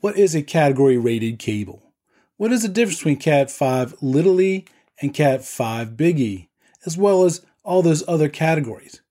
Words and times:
What 0.00 0.16
is 0.16 0.34
a 0.34 0.40
category 0.40 0.96
rated 0.96 1.38
cable? 1.38 1.92
What 2.38 2.52
is 2.52 2.62
the 2.62 2.68
difference 2.68 3.00
between 3.00 3.18
Cat 3.18 3.50
5 3.50 3.96
little 4.00 4.40
e 4.40 4.64
and 5.02 5.12
Cat 5.12 5.44
5 5.44 5.94
big 5.94 6.18
E, 6.18 6.48
as 6.86 6.96
well 6.96 7.24
as 7.24 7.44
all 7.64 7.82
those 7.82 8.02
other 8.08 8.30
categories? 8.30 9.02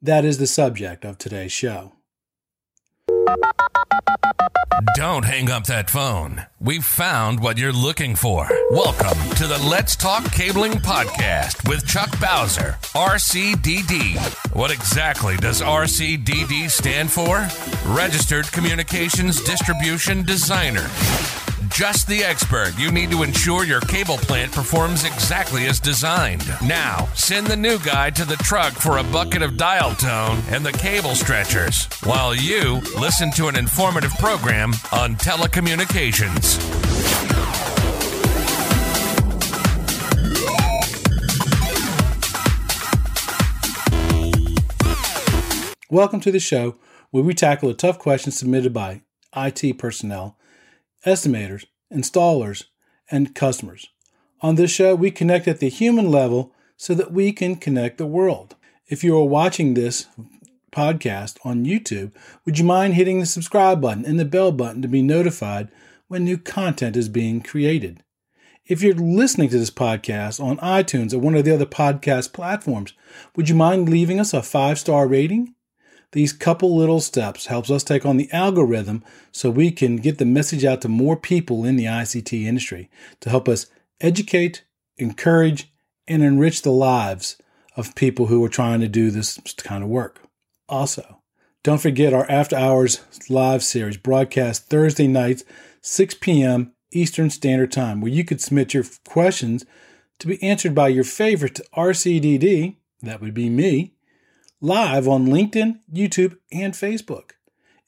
That 0.00 0.24
is 0.24 0.38
the 0.38 0.46
subject 0.46 1.04
of 1.04 1.18
today's 1.18 1.50
show. 1.50 1.94
Don't 4.94 5.24
hang 5.24 5.50
up 5.50 5.64
that 5.66 5.90
phone. 5.90 6.46
We've 6.60 6.84
found 6.84 7.40
what 7.40 7.58
you're 7.58 7.72
looking 7.72 8.14
for. 8.16 8.48
Welcome 8.70 9.18
to 9.36 9.46
the 9.46 9.58
Let's 9.68 9.96
Talk 9.96 10.24
Cabling 10.32 10.72
Podcast 10.72 11.68
with 11.68 11.86
Chuck 11.86 12.10
Bowser, 12.20 12.76
RCDD. 12.94 14.16
What 14.54 14.70
exactly 14.70 15.36
does 15.36 15.62
RCDD 15.62 16.70
stand 16.70 17.10
for? 17.10 17.48
Registered 17.92 18.50
Communications 18.52 19.42
Distribution 19.42 20.24
Designer 20.24 20.88
just 21.68 22.06
the 22.06 22.22
expert 22.22 22.72
you 22.78 22.90
need 22.90 23.10
to 23.10 23.22
ensure 23.22 23.64
your 23.64 23.80
cable 23.80 24.16
plant 24.16 24.52
performs 24.52 25.04
exactly 25.04 25.66
as 25.66 25.80
designed. 25.80 26.46
Now, 26.62 27.08
send 27.14 27.46
the 27.46 27.56
new 27.56 27.78
guy 27.78 28.10
to 28.10 28.24
the 28.24 28.36
truck 28.36 28.72
for 28.72 28.98
a 28.98 29.04
bucket 29.04 29.42
of 29.42 29.56
dial 29.56 29.94
tone 29.94 30.40
and 30.50 30.64
the 30.64 30.72
cable 30.72 31.14
stretchers, 31.14 31.86
while 32.04 32.34
you 32.34 32.80
listen 32.98 33.30
to 33.32 33.48
an 33.48 33.56
informative 33.56 34.12
program 34.18 34.72
on 34.92 35.16
telecommunications. 35.16 36.58
Welcome 45.90 46.20
to 46.20 46.30
the 46.30 46.38
show 46.38 46.76
where 47.10 47.22
we 47.22 47.32
tackle 47.34 47.70
a 47.70 47.74
tough 47.74 47.98
question 47.98 48.30
submitted 48.30 48.72
by 48.72 49.02
IT 49.34 49.78
personnel 49.78 50.37
estimators, 51.08 51.64
installers, 51.92 52.64
and 53.10 53.34
customers. 53.34 53.88
On 54.40 54.54
this 54.54 54.70
show, 54.70 54.94
we 54.94 55.10
connect 55.10 55.48
at 55.48 55.58
the 55.58 55.68
human 55.68 56.10
level 56.10 56.52
so 56.76 56.94
that 56.94 57.12
we 57.12 57.32
can 57.32 57.56
connect 57.56 57.98
the 57.98 58.06
world. 58.06 58.54
If 58.86 59.02
you 59.02 59.16
are 59.16 59.24
watching 59.24 59.74
this 59.74 60.06
podcast 60.70 61.38
on 61.44 61.64
YouTube, 61.64 62.12
would 62.44 62.58
you 62.58 62.64
mind 62.64 62.94
hitting 62.94 63.18
the 63.18 63.26
subscribe 63.26 63.80
button 63.80 64.04
and 64.04 64.18
the 64.20 64.24
bell 64.24 64.52
button 64.52 64.82
to 64.82 64.88
be 64.88 65.02
notified 65.02 65.68
when 66.06 66.24
new 66.24 66.38
content 66.38 66.96
is 66.96 67.08
being 67.08 67.40
created? 67.40 68.04
If 68.66 68.82
you're 68.82 68.94
listening 68.94 69.48
to 69.48 69.58
this 69.58 69.70
podcast 69.70 70.44
on 70.44 70.58
iTunes 70.58 71.14
or 71.14 71.18
one 71.18 71.34
of 71.34 71.44
the 71.44 71.54
other 71.54 71.66
podcast 71.66 72.34
platforms, 72.34 72.92
would 73.34 73.48
you 73.48 73.54
mind 73.54 73.88
leaving 73.88 74.20
us 74.20 74.34
a 74.34 74.42
five 74.42 74.78
star 74.78 75.08
rating? 75.08 75.54
These 76.12 76.32
couple 76.32 76.74
little 76.74 77.00
steps 77.00 77.46
helps 77.46 77.70
us 77.70 77.84
take 77.84 78.06
on 78.06 78.16
the 78.16 78.30
algorithm 78.32 79.04
so 79.30 79.50
we 79.50 79.70
can 79.70 79.96
get 79.96 80.18
the 80.18 80.24
message 80.24 80.64
out 80.64 80.80
to 80.82 80.88
more 80.88 81.16
people 81.16 81.64
in 81.64 81.76
the 81.76 81.84
ICT 81.84 82.44
industry 82.44 82.90
to 83.20 83.30
help 83.30 83.48
us 83.48 83.66
educate, 84.00 84.64
encourage, 84.96 85.70
and 86.06 86.22
enrich 86.22 86.62
the 86.62 86.72
lives 86.72 87.36
of 87.76 87.94
people 87.94 88.26
who 88.26 88.42
are 88.42 88.48
trying 88.48 88.80
to 88.80 88.88
do 88.88 89.10
this 89.10 89.38
kind 89.58 89.84
of 89.84 89.90
work. 89.90 90.20
Also, 90.68 91.20
don't 91.62 91.80
forget 91.80 92.14
our 92.14 92.28
After 92.30 92.56
Hours 92.56 93.00
live 93.28 93.62
series 93.62 93.98
broadcast 93.98 94.66
Thursday 94.66 95.06
nights, 95.06 95.44
6 95.82 96.14
p.m. 96.14 96.72
Eastern 96.90 97.28
Standard 97.28 97.70
Time, 97.70 98.00
where 98.00 98.10
you 98.10 98.24
could 98.24 98.40
submit 98.40 98.72
your 98.72 98.84
questions 99.06 99.66
to 100.18 100.26
be 100.26 100.42
answered 100.42 100.74
by 100.74 100.88
your 100.88 101.04
favorite 101.04 101.60
RCDD, 101.76 102.76
that 103.02 103.20
would 103.20 103.34
be 103.34 103.50
me, 103.50 103.94
live 104.60 105.06
on 105.06 105.26
LinkedIn, 105.26 105.78
YouTube, 105.92 106.36
and 106.50 106.72
Facebook. 106.74 107.30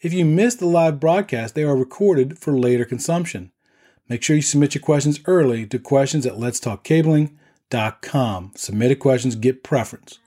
If 0.00 0.12
you 0.12 0.24
missed 0.24 0.60
the 0.60 0.66
live 0.66 1.00
broadcast, 1.00 1.54
they 1.54 1.64
are 1.64 1.76
recorded 1.76 2.38
for 2.38 2.58
later 2.58 2.84
consumption. 2.84 3.52
Make 4.08 4.22
sure 4.22 4.36
you 4.36 4.42
submit 4.42 4.74
your 4.74 4.82
questions 4.82 5.20
early 5.26 5.66
to 5.66 5.78
questions 5.78 6.26
at 6.26 6.34
letstalkcabling.com. 6.34 8.52
Submitted 8.54 8.98
questions 8.98 9.36
get 9.36 9.62
preference. 9.62 10.18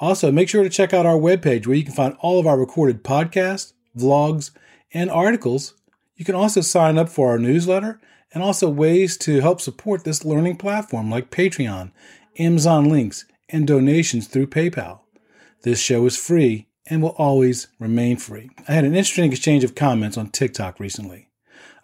Also, 0.00 0.30
make 0.30 0.48
sure 0.48 0.62
to 0.62 0.70
check 0.70 0.94
out 0.94 1.06
our 1.06 1.16
webpage 1.16 1.66
where 1.66 1.76
you 1.76 1.84
can 1.84 1.94
find 1.94 2.16
all 2.20 2.38
of 2.38 2.46
our 2.46 2.58
recorded 2.58 3.02
podcasts, 3.02 3.72
vlogs, 3.96 4.50
and 4.94 5.10
articles. 5.10 5.74
You 6.16 6.24
can 6.24 6.34
also 6.34 6.60
sign 6.60 6.98
up 6.98 7.08
for 7.08 7.30
our 7.30 7.38
newsletter 7.38 8.00
and 8.32 8.42
also 8.42 8.68
ways 8.68 9.16
to 9.18 9.40
help 9.40 9.60
support 9.60 10.04
this 10.04 10.24
learning 10.24 10.56
platform 10.56 11.10
like 11.10 11.30
Patreon, 11.30 11.92
Amazon 12.38 12.88
links, 12.88 13.24
and 13.48 13.66
donations 13.66 14.28
through 14.28 14.46
PayPal. 14.46 15.00
This 15.62 15.80
show 15.80 16.06
is 16.06 16.16
free 16.16 16.68
and 16.86 17.02
will 17.02 17.16
always 17.18 17.66
remain 17.80 18.16
free. 18.16 18.50
I 18.68 18.72
had 18.72 18.84
an 18.84 18.94
interesting 18.94 19.30
exchange 19.30 19.64
of 19.64 19.74
comments 19.74 20.16
on 20.16 20.30
TikTok 20.30 20.78
recently. 20.78 21.28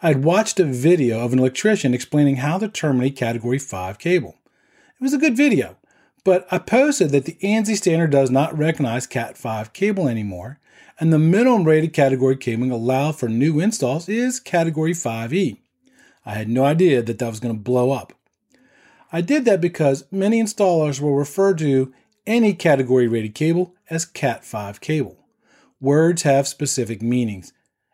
I 0.00 0.08
had 0.08 0.24
watched 0.24 0.60
a 0.60 0.64
video 0.64 1.20
of 1.20 1.32
an 1.32 1.40
electrician 1.40 1.92
explaining 1.92 2.36
how 2.36 2.58
to 2.58 2.68
terminate 2.68 3.16
Category 3.16 3.58
5 3.58 3.98
cable. 3.98 4.36
It 5.00 5.02
was 5.02 5.12
a 5.12 5.18
good 5.18 5.36
video, 5.36 5.76
but 6.22 6.46
I 6.52 6.58
posted 6.58 7.10
that 7.10 7.24
the 7.24 7.36
ANSI 7.42 7.76
standard 7.76 8.10
does 8.10 8.30
not 8.30 8.56
recognize 8.56 9.08
Cat 9.08 9.36
5 9.36 9.72
cable 9.72 10.06
anymore, 10.06 10.60
and 11.00 11.12
the 11.12 11.18
minimum 11.18 11.64
rated 11.64 11.92
category 11.92 12.36
cabling 12.36 12.70
allowed 12.70 13.18
for 13.18 13.28
new 13.28 13.58
installs 13.58 14.08
is 14.08 14.38
Category 14.38 14.92
5E. 14.92 15.58
I 16.24 16.34
had 16.34 16.48
no 16.48 16.64
idea 16.64 17.02
that 17.02 17.18
that 17.18 17.28
was 17.28 17.40
going 17.40 17.54
to 17.54 17.60
blow 17.60 17.90
up. 17.90 18.12
I 19.12 19.20
did 19.20 19.44
that 19.46 19.60
because 19.60 20.04
many 20.12 20.40
installers 20.40 21.00
will 21.00 21.16
refer 21.16 21.54
to 21.54 21.92
any 22.26 22.54
category 22.54 23.06
rated 23.06 23.34
cable 23.34 23.74
as 23.90 24.04
Cat 24.04 24.44
5 24.44 24.80
cable. 24.80 25.18
Words 25.80 26.22
have 26.22 26.48
specific 26.48 27.02
meanings, 27.02 27.52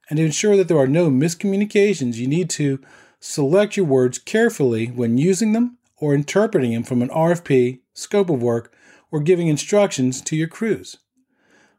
and 0.09 0.17
to 0.17 0.25
ensure 0.25 0.57
that 0.57 0.69
there 0.69 0.79
are 0.79 0.87
no 0.87 1.11
miscommunications, 1.11 2.17
you 2.17 2.27
need 2.27 2.51
to 2.51 2.81
select 3.21 3.77
your 3.77 3.87
words 3.87 4.19
carefully 4.19 4.87
when 4.87 5.19
using 5.19 5.53
them 5.53 5.79
or 5.97 6.15
interpreting 6.15 6.73
them 6.73 6.83
from 6.83 7.03
an 7.03 7.09
RFP, 7.11 7.81
scope 7.93 8.31
of 8.31 8.43
work, 8.43 8.73
or 9.11 9.21
giving 9.21 9.49
instructions 9.49 10.21
to 10.23 10.37
your 10.37 10.49
crews. 10.49 10.97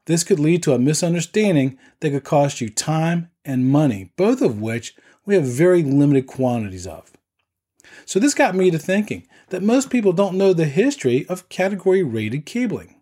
This 0.06 0.23
could 0.23 0.40
lead 0.40 0.63
to 0.63 0.73
a 0.73 0.79
misunderstanding 0.79 1.78
that 2.00 2.11
could 2.11 2.23
cost 2.23 2.61
you 2.61 2.69
time 2.69 3.29
and 3.45 3.69
money, 3.69 4.11
both 4.17 4.41
of 4.41 4.61
which 4.61 4.95
we 5.25 5.35
have 5.35 5.44
very 5.44 5.84
limited 5.84 6.28
quantities 6.28 6.88
of. 6.88 7.11
So, 8.06 8.19
this 8.19 8.34
got 8.34 8.56
me 8.56 8.72
to 8.72 8.79
thinking 8.79 9.28
that 9.51 9.62
most 9.62 9.89
people 9.89 10.13
don't 10.13 10.38
know 10.38 10.53
the 10.53 10.66
history 10.66 11.25
of 11.28 11.47
category 11.50 12.01
rated 12.01 12.45
cabling. 12.45 12.95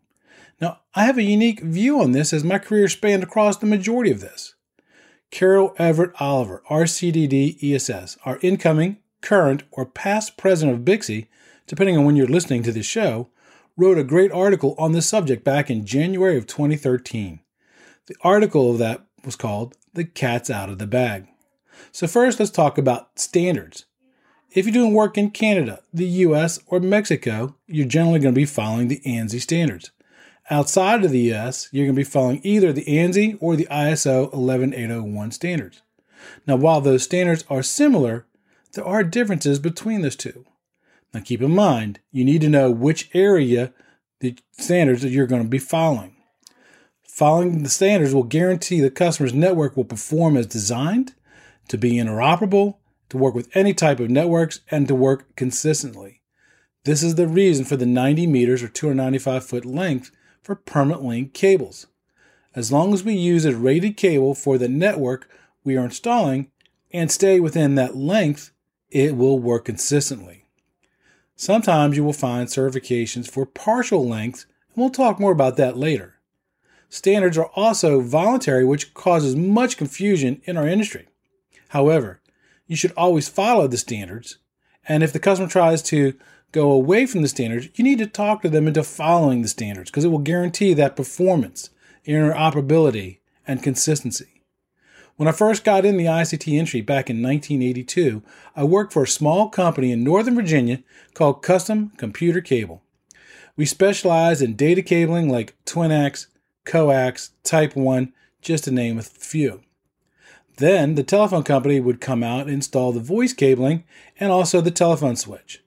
Now, 0.60 0.80
I 0.94 1.06
have 1.06 1.18
a 1.18 1.24
unique 1.24 1.62
view 1.62 2.02
on 2.02 2.12
this 2.12 2.34
as 2.34 2.44
my 2.44 2.60
career 2.60 2.90
spanned 2.90 3.24
across 3.24 3.58
the 3.58 3.66
majority 3.66 4.12
of 4.12 4.20
this. 4.20 4.56
Carol 5.32 5.76
Everett 5.78 6.12
Oliver, 6.20 6.64
RCDD 6.70 7.64
ESS, 7.64 8.18
our 8.26 8.40
incoming, 8.42 8.98
current, 9.22 9.64
or 9.72 9.86
past 9.86 10.38
president 10.38 10.78
of 10.78 10.86
BICSI, 10.86 11.28
depending 11.68 11.98
on 11.98 12.04
when 12.04 12.16
you're 12.16 12.28
listening 12.28 12.64
to 12.64 12.72
this 12.72 12.86
show, 12.86 13.30
wrote 13.78 14.00
a 14.00 14.04
great 14.04 14.32
article 14.32 14.76
on 14.78 14.92
this 14.92 15.08
subject 15.08 15.44
back 15.44 15.70
in 15.70 15.86
January 15.86 16.38
of 16.38 16.48
2013. 16.48 17.40
The 18.08 18.16
article 18.22 18.72
of 18.72 18.80
that 18.80 19.06
was 19.24 19.36
called 19.36 19.78
The 19.94 20.04
Cat's 20.04 20.50
Out 20.50 20.70
of 20.70 20.80
the 20.80 20.88
Bag. 20.88 21.28
So, 21.92 22.08
first, 22.08 22.40
let's 22.40 22.52
talk 22.52 22.78
about 22.78 23.20
standards. 23.20 23.86
If 24.52 24.66
you're 24.66 24.74
doing 24.74 24.96
work 24.96 25.16
in 25.16 25.30
Canada, 25.30 25.84
the 25.94 26.08
US, 26.08 26.60
or 26.66 26.80
Mexico, 26.80 27.56
you're 27.68 27.86
generally 27.86 28.20
going 28.20 28.34
to 28.34 28.40
be 28.40 28.46
following 28.46 28.88
the 28.88 29.00
ANSI 29.06 29.40
standards. 29.40 29.92
Outside 30.50 31.06
of 31.06 31.12
the 31.12 31.32
US, 31.34 31.70
you're 31.72 31.86
going 31.86 31.96
to 31.96 32.00
be 32.00 32.04
following 32.04 32.42
either 32.44 32.74
the 32.74 32.86
ANSI 32.86 33.38
or 33.40 33.56
the 33.56 33.68
ISO 33.70 34.34
11801 34.34 35.32
standards. 35.32 35.84
Now, 36.48 36.56
while 36.56 36.82
those 36.82 37.04
standards 37.04 37.46
are 37.48 37.62
similar, 37.62 38.26
there 38.74 38.86
are 38.86 39.04
differences 39.04 39.60
between 39.60 40.02
those 40.02 40.16
two. 40.16 40.46
Now, 41.14 41.20
keep 41.20 41.44
in 41.44 41.54
mind, 41.54 42.00
you 42.12 42.26
need 42.26 42.42
to 42.42 42.50
know 42.50 42.72
which 42.72 43.12
area 43.14 43.72
the 44.20 44.36
standards 44.52 45.04
that 45.04 45.12
you're 45.12 45.28
going 45.28 45.44
to 45.44 45.48
be 45.48 45.60
following. 45.60 46.16
Following 47.04 47.62
the 47.62 47.70
standards 47.70 48.16
will 48.16 48.24
guarantee 48.24 48.80
the 48.82 48.90
customer's 48.90 49.34
network 49.34 49.78
will 49.78 49.86
perform 49.86 50.36
as 50.36 50.48
designed, 50.48 51.14
to 51.68 51.78
be 51.78 51.94
interoperable, 51.94 52.79
to 53.10 53.18
work 53.18 53.34
with 53.34 53.50
any 53.56 53.74
type 53.74 54.00
of 54.00 54.10
networks, 54.10 54.62
and 54.72 54.88
to 54.88 54.96
work 54.96 55.36
consistently. 55.36 56.22
This 56.86 57.04
is 57.04 57.16
the 57.16 57.28
reason 57.28 57.66
for 57.66 57.76
the 57.76 57.86
90 57.86 58.28
meters 58.28 58.64
or 58.64 58.68
295 58.68 59.46
foot 59.46 59.66
length 59.66 60.12
for 60.42 60.56
permanent 60.56 61.04
link 61.04 61.34
cables. 61.34 61.88
As 62.56 62.72
long 62.72 62.94
as 62.94 63.04
we 63.04 63.14
use 63.14 63.46
a 63.46 63.56
rated 63.56 63.98
cable 63.98 64.34
for 64.34 64.58
the 64.58 64.70
network 64.70 65.30
we 65.64 65.78
are 65.78 65.86
installing 65.86 66.52
and 66.92 67.12
stay 67.12 67.40
within 67.40 67.76
that 67.76 67.96
length, 67.96 68.52
it 68.90 69.16
will 69.16 69.38
work 69.38 69.66
consistently. 69.66 70.46
Sometimes 71.36 71.96
you 71.96 72.04
will 72.04 72.14
find 72.14 72.48
certifications 72.48 73.30
for 73.30 73.46
partial 73.46 74.08
lengths, 74.08 74.46
and 74.74 74.82
we'll 74.82 74.90
talk 74.90 75.20
more 75.20 75.32
about 75.32 75.58
that 75.58 75.78
later. 75.78 76.16
Standards 76.90 77.38
are 77.38 77.52
also 77.56 78.02
voluntary, 78.02 78.66
which 78.66 78.94
causes 78.94 79.36
much 79.36 79.78
confusion 79.78 80.42
in 80.46 80.58
our 80.58 80.68
industry. 80.68 81.08
However, 81.70 82.20
you 82.70 82.76
should 82.76 82.94
always 82.96 83.28
follow 83.28 83.68
the 83.68 83.78
standards. 83.78 84.38
And 84.88 85.04
if 85.04 85.12
the 85.12 85.20
customer 85.20 85.50
tries 85.50 85.82
to 85.84 86.14
go 86.52 86.72
away 86.72 87.06
from 87.06 87.24
the 87.24 87.28
standards, 87.28 87.68
you 87.74 87.84
need 87.84 87.98
to 87.98 88.08
talk 88.08 88.42
to 88.44 88.50
them 88.50 88.68
into 88.68 88.84
following 88.84 89.42
the 89.42 89.48
standards 89.48 89.90
because 89.90 90.06
it 90.06 90.10
will 90.10 90.20
guarantee 90.20 90.74
that 90.76 90.96
performance, 90.96 91.72
interoperability, 92.08 93.18
and 93.48 93.64
consistency. 93.64 94.44
When 95.18 95.28
I 95.28 95.32
first 95.34 95.64
got 95.64 95.84
in 95.84 95.98
the 95.98 96.06
ICT 96.06 96.54
industry 96.54 96.82
back 96.82 97.10
in 97.10 97.22
1982, 97.22 98.22
I 98.56 98.64
worked 98.64 98.94
for 98.94 99.04
a 99.04 99.08
small 99.08 99.50
company 99.50 99.92
in 99.92 100.04
Northern 100.04 100.36
Virginia 100.36 100.82
called 101.14 101.42
Custom 101.42 101.92
Computer 101.98 102.40
Cable. 102.40 102.84
We 103.58 103.66
specialized 103.66 104.42
in 104.42 104.56
data 104.56 104.82
cabling 104.82 105.28
like 105.28 105.56
Twinax, 105.66 106.28
coax, 106.66 107.32
Type 107.44 107.76
1, 107.76 108.14
just 108.42 108.64
to 108.66 108.72
name 108.72 108.98
a 108.98 109.02
few. 109.02 109.62
Then 110.60 110.96
the 110.96 111.04
telephone 111.04 111.44
company 111.44 111.80
would 111.80 112.02
come 112.02 112.22
out 112.22 112.42
and 112.42 112.52
install 112.52 112.92
the 112.92 113.00
voice 113.00 113.34
cabling 113.34 113.86
and 114.20 114.32
also 114.32 114.60
the 114.60 114.72
telephone 114.72 115.16
switch. 115.16 115.64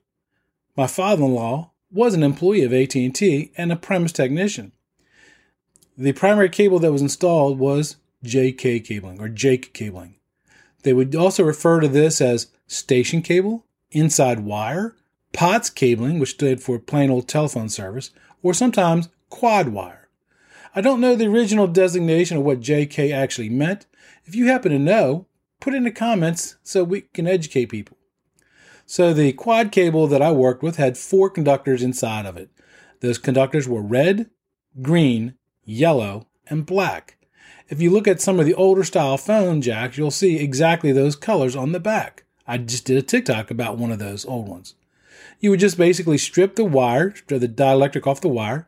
My 0.77 0.87
father-in-law 0.87 1.71
was 1.91 2.15
an 2.15 2.23
employee 2.23 2.63
of 2.63 2.73
AT&T 2.73 3.53
and 3.57 3.73
a 3.73 3.77
premise 3.77 4.13
technician. 4.13 4.73
The 5.97 6.13
primary 6.13 6.51
cable 6.51 6.79
that 6.79 6.93
was 6.93 7.03
installed 7.03 7.59
was 7.59 7.97
JK 8.25 8.85
cabling 8.85 9.21
or 9.21 9.29
Jake 9.29 9.73
cabling. 9.73 10.17
They 10.83 10.93
would 10.93 11.15
also 11.15 11.43
refer 11.43 11.81
to 11.81 11.89
this 11.89 12.21
as 12.21 12.49
station 12.67 13.23
cable, 13.23 13.65
inside 13.91 14.41
wire, 14.41 14.97
POTS 15.33 15.71
cabling, 15.71 16.19
which 16.19 16.31
stood 16.31 16.63
for 16.63 16.79
plain 16.79 17.11
old 17.11 17.29
telephone 17.29 17.69
service, 17.69 18.11
or 18.43 18.53
sometimes 18.53 19.09
quad 19.31 19.69
wire. 19.69 20.09
I 20.75 20.81
don't 20.81 21.01
know 21.01 21.15
the 21.15 21.27
original 21.27 21.67
designation 21.67 22.39
of 22.39 22.45
what 22.45 22.61
JK 22.61 23.13
actually 23.13 23.51
meant. 23.51 23.87
If 24.33 24.37
you 24.37 24.47
happen 24.47 24.73
to 24.73 24.79
know, 24.79 25.27
put 25.61 25.75
in 25.75 25.85
the 25.85 25.91
comments 25.91 26.57
so 26.63 26.85
we 26.85 27.03
can 27.03 27.27
educate 27.27 27.67
people. 27.67 27.99
So 28.87 29.13
the 29.13 29.35
quad 29.35 29.71
cable 29.71 30.07
that 30.07 30.23
I 30.23 30.33
worked 30.33 30.63
with 30.63 30.77
had 30.77 30.97
four 30.97 31.29
conductors 31.29 31.83
inside 31.83 32.25
of 32.25 32.39
it. 32.39 32.49
Those 33.01 33.19
conductors 33.19 33.69
were 33.69 33.83
red, 33.83 34.31
green, 34.81 35.35
yellow, 35.67 36.29
and 36.47 36.65
black. 36.65 37.19
If 37.69 37.83
you 37.83 37.91
look 37.91 38.09
at 38.09 38.23
some 38.23 38.41
of 38.41 38.47
the 38.47 38.55
older 38.55 38.85
style 38.85 39.19
phone 39.19 39.61
jacks, 39.61 39.99
you'll 39.99 40.11
see 40.11 40.39
exactly 40.39 40.93
those 40.93 41.15
colors 41.15 41.55
on 41.55 41.73
the 41.73 41.79
back. 41.79 42.25
I 42.47 42.57
just 42.57 42.87
did 42.87 42.97
a 42.97 43.03
TikTok 43.03 43.51
about 43.51 43.77
one 43.77 43.93
of 43.93 43.99
those 43.99 44.25
old 44.25 44.49
ones. 44.49 44.77
You 45.41 45.51
would 45.51 45.61
just 45.61 45.77
basically 45.77 46.17
strip 46.17 46.57
the 46.57 46.65
wire, 46.65 47.15
strip 47.15 47.43
the 47.43 47.49
dielectric 47.49 48.07
off 48.07 48.23
the 48.23 48.29
wire 48.29 48.67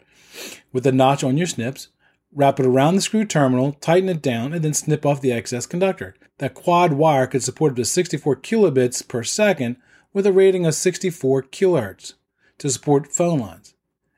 with 0.75 0.87
a 0.87 0.93
notch 0.93 1.25
on 1.25 1.39
your 1.39 1.47
snips, 1.47 1.89
wrap 2.35 2.59
it 2.59 2.67
around 2.67 2.97
the 2.97 3.01
screw 3.01 3.25
terminal, 3.25 3.73
tighten 3.75 4.09
it 4.09 4.21
down, 4.21 4.53
and 4.53 4.63
then 4.63 4.75
snip 4.75 5.07
off 5.07 5.21
the 5.21 5.33
excess 5.33 5.67
conductor. 5.67 6.15
That 6.39 6.55
quad 6.55 6.95
wire 6.95 7.27
could 7.27 7.43
support 7.43 7.73
up 7.73 7.77
to 7.77 7.85
64 7.85 8.37
kilobits 8.37 9.07
per 9.07 9.23
second 9.23 9.77
with 10.13 10.27
a 10.27 10.33
rating 10.33 10.67
of 10.67 10.75
64 10.75 11.45
kilohertz 11.45 12.15
to 12.59 12.71
support 12.71 13.13
phone 13.13 13.39
lines. 13.41 13.75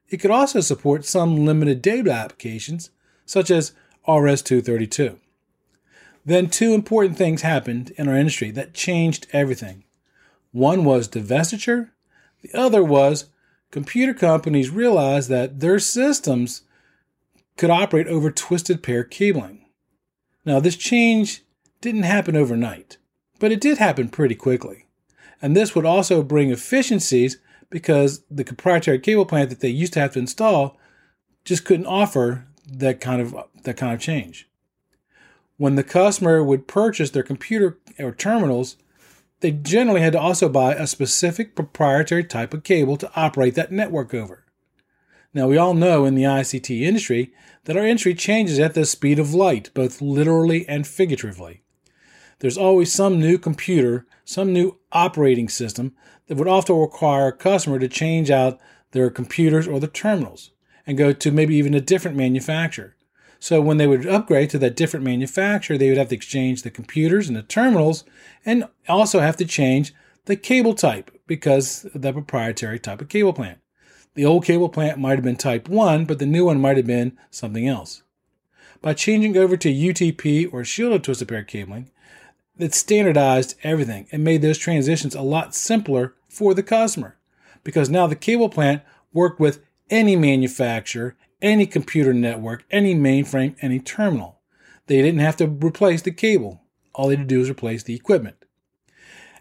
It 0.08 0.18
could 0.18 0.30
also 0.30 0.60
support 0.60 1.04
some 1.04 1.44
limited 1.44 1.82
data 1.82 2.12
applications, 2.12 2.90
such 3.24 3.50
as 3.50 3.72
RS-232. 4.06 5.18
Then 6.24 6.48
two 6.48 6.74
important 6.74 7.16
things 7.16 7.42
happened 7.42 7.90
in 7.96 8.08
our 8.08 8.16
industry 8.16 8.50
that 8.52 8.74
changed 8.74 9.26
everything. 9.32 9.84
One 10.52 10.84
was 10.84 11.08
divestiture, 11.08 11.90
the 12.42 12.58
other 12.58 12.82
was 12.82 13.26
computer 13.70 14.14
companies 14.14 14.70
realized 14.70 15.28
that 15.28 15.60
their 15.60 15.78
systems 15.78 16.62
could 17.56 17.70
operate 17.70 18.06
over 18.06 18.30
twisted 18.30 18.82
pair 18.82 19.04
cabling. 19.04 19.64
Now, 20.44 20.60
this 20.60 20.76
change 20.76 21.42
didn't 21.80 22.04
happen 22.04 22.36
overnight, 22.36 22.98
but 23.38 23.52
it 23.52 23.60
did 23.60 23.78
happen 23.78 24.08
pretty 24.08 24.34
quickly. 24.34 24.86
And 25.42 25.56
this 25.56 25.74
would 25.74 25.84
also 25.84 26.22
bring 26.22 26.50
efficiencies 26.50 27.38
because 27.70 28.22
the 28.30 28.44
proprietary 28.44 28.98
cable 28.98 29.26
plant 29.26 29.50
that 29.50 29.60
they 29.60 29.68
used 29.68 29.92
to 29.94 30.00
have 30.00 30.12
to 30.12 30.18
install 30.18 30.78
just 31.44 31.64
couldn't 31.64 31.86
offer 31.86 32.46
that 32.66 33.00
kind 33.00 33.20
of 33.20 33.34
that 33.62 33.76
kind 33.76 33.94
of 33.94 34.00
change. 34.00 34.48
When 35.56 35.74
the 35.74 35.84
customer 35.84 36.42
would 36.42 36.68
purchase 36.68 37.10
their 37.10 37.22
computer 37.22 37.78
or 37.98 38.12
terminals, 38.12 38.76
they 39.40 39.50
generally 39.50 40.00
had 40.00 40.12
to 40.12 40.20
also 40.20 40.48
buy 40.48 40.74
a 40.74 40.86
specific 40.86 41.54
proprietary 41.54 42.24
type 42.24 42.54
of 42.54 42.64
cable 42.64 42.96
to 42.96 43.10
operate 43.14 43.54
that 43.54 43.72
network 43.72 44.14
over. 44.14 44.44
Now, 45.36 45.48
we 45.48 45.58
all 45.58 45.74
know 45.74 46.06
in 46.06 46.14
the 46.14 46.22
ICT 46.22 46.80
industry 46.80 47.30
that 47.64 47.76
our 47.76 47.84
industry 47.84 48.14
changes 48.14 48.58
at 48.58 48.72
the 48.72 48.86
speed 48.86 49.18
of 49.18 49.34
light, 49.34 49.68
both 49.74 50.00
literally 50.00 50.66
and 50.66 50.86
figuratively. 50.86 51.60
There's 52.38 52.56
always 52.56 52.90
some 52.90 53.20
new 53.20 53.36
computer, 53.36 54.06
some 54.24 54.50
new 54.50 54.78
operating 54.92 55.50
system 55.50 55.94
that 56.28 56.38
would 56.38 56.48
often 56.48 56.78
require 56.78 57.26
a 57.26 57.32
customer 57.32 57.78
to 57.78 57.86
change 57.86 58.30
out 58.30 58.58
their 58.92 59.10
computers 59.10 59.68
or 59.68 59.78
the 59.78 59.88
terminals 59.88 60.52
and 60.86 60.96
go 60.96 61.12
to 61.12 61.30
maybe 61.30 61.56
even 61.56 61.74
a 61.74 61.82
different 61.82 62.16
manufacturer. 62.16 62.96
So 63.38 63.60
when 63.60 63.76
they 63.76 63.86
would 63.86 64.06
upgrade 64.06 64.48
to 64.50 64.58
that 64.60 64.74
different 64.74 65.04
manufacturer, 65.04 65.76
they 65.76 65.90
would 65.90 65.98
have 65.98 66.08
to 66.08 66.14
exchange 66.14 66.62
the 66.62 66.70
computers 66.70 67.28
and 67.28 67.36
the 67.36 67.42
terminals 67.42 68.04
and 68.46 68.64
also 68.88 69.20
have 69.20 69.36
to 69.36 69.44
change 69.44 69.92
the 70.24 70.36
cable 70.36 70.72
type 70.72 71.10
because 71.26 71.84
of 71.84 72.00
the 72.00 72.14
proprietary 72.14 72.78
type 72.78 73.02
of 73.02 73.10
cable 73.10 73.34
plant. 73.34 73.58
The 74.16 74.24
old 74.24 74.46
cable 74.46 74.70
plant 74.70 74.98
might 74.98 75.16
have 75.16 75.24
been 75.24 75.36
type 75.36 75.68
1, 75.68 76.06
but 76.06 76.18
the 76.18 76.24
new 76.24 76.46
one 76.46 76.58
might 76.58 76.78
have 76.78 76.86
been 76.86 77.18
something 77.30 77.68
else. 77.68 78.02
By 78.80 78.94
changing 78.94 79.36
over 79.36 79.58
to 79.58 79.68
UTP 79.68 80.50
or 80.52 80.64
shielded 80.64 81.04
twisted 81.04 81.28
pair 81.28 81.44
cabling, 81.44 81.90
it 82.58 82.72
standardized 82.74 83.56
everything 83.62 84.08
and 84.10 84.24
made 84.24 84.40
those 84.40 84.56
transitions 84.56 85.14
a 85.14 85.20
lot 85.20 85.54
simpler 85.54 86.14
for 86.30 86.54
the 86.54 86.62
customer 86.62 87.18
because 87.62 87.90
now 87.90 88.06
the 88.06 88.16
cable 88.16 88.48
plant 88.48 88.82
worked 89.12 89.38
with 89.38 89.62
any 89.90 90.16
manufacturer, 90.16 91.14
any 91.42 91.66
computer 91.66 92.14
network, 92.14 92.64
any 92.70 92.94
mainframe, 92.94 93.54
any 93.60 93.78
terminal. 93.78 94.40
They 94.86 95.02
didn't 95.02 95.20
have 95.20 95.36
to 95.36 95.46
replace 95.46 96.00
the 96.00 96.10
cable. 96.10 96.62
All 96.94 97.08
they 97.08 97.16
had 97.16 97.28
to 97.28 97.34
do 97.34 97.40
was 97.40 97.50
replace 97.50 97.82
the 97.82 97.94
equipment. 97.94 98.36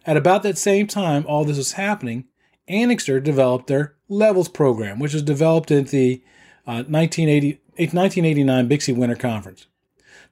At 0.06 0.18
about 0.18 0.44
that 0.44 0.58
same 0.58 0.88
time 0.88 1.24
all 1.28 1.46
this 1.46 1.58
was 1.58 1.74
happening, 1.74 2.26
Anixter 2.70 3.24
developed 3.24 3.68
their 3.68 3.95
Levels 4.08 4.50
program, 4.50 5.00
which 5.00 5.14
was 5.14 5.24
developed 5.24 5.72
at 5.72 5.88
the 5.88 6.22
uh, 6.68 6.84
1980, 6.88 7.60
1989 7.76 8.70
BICSI 8.70 8.96
Winter 8.96 9.16
Conference. 9.16 9.68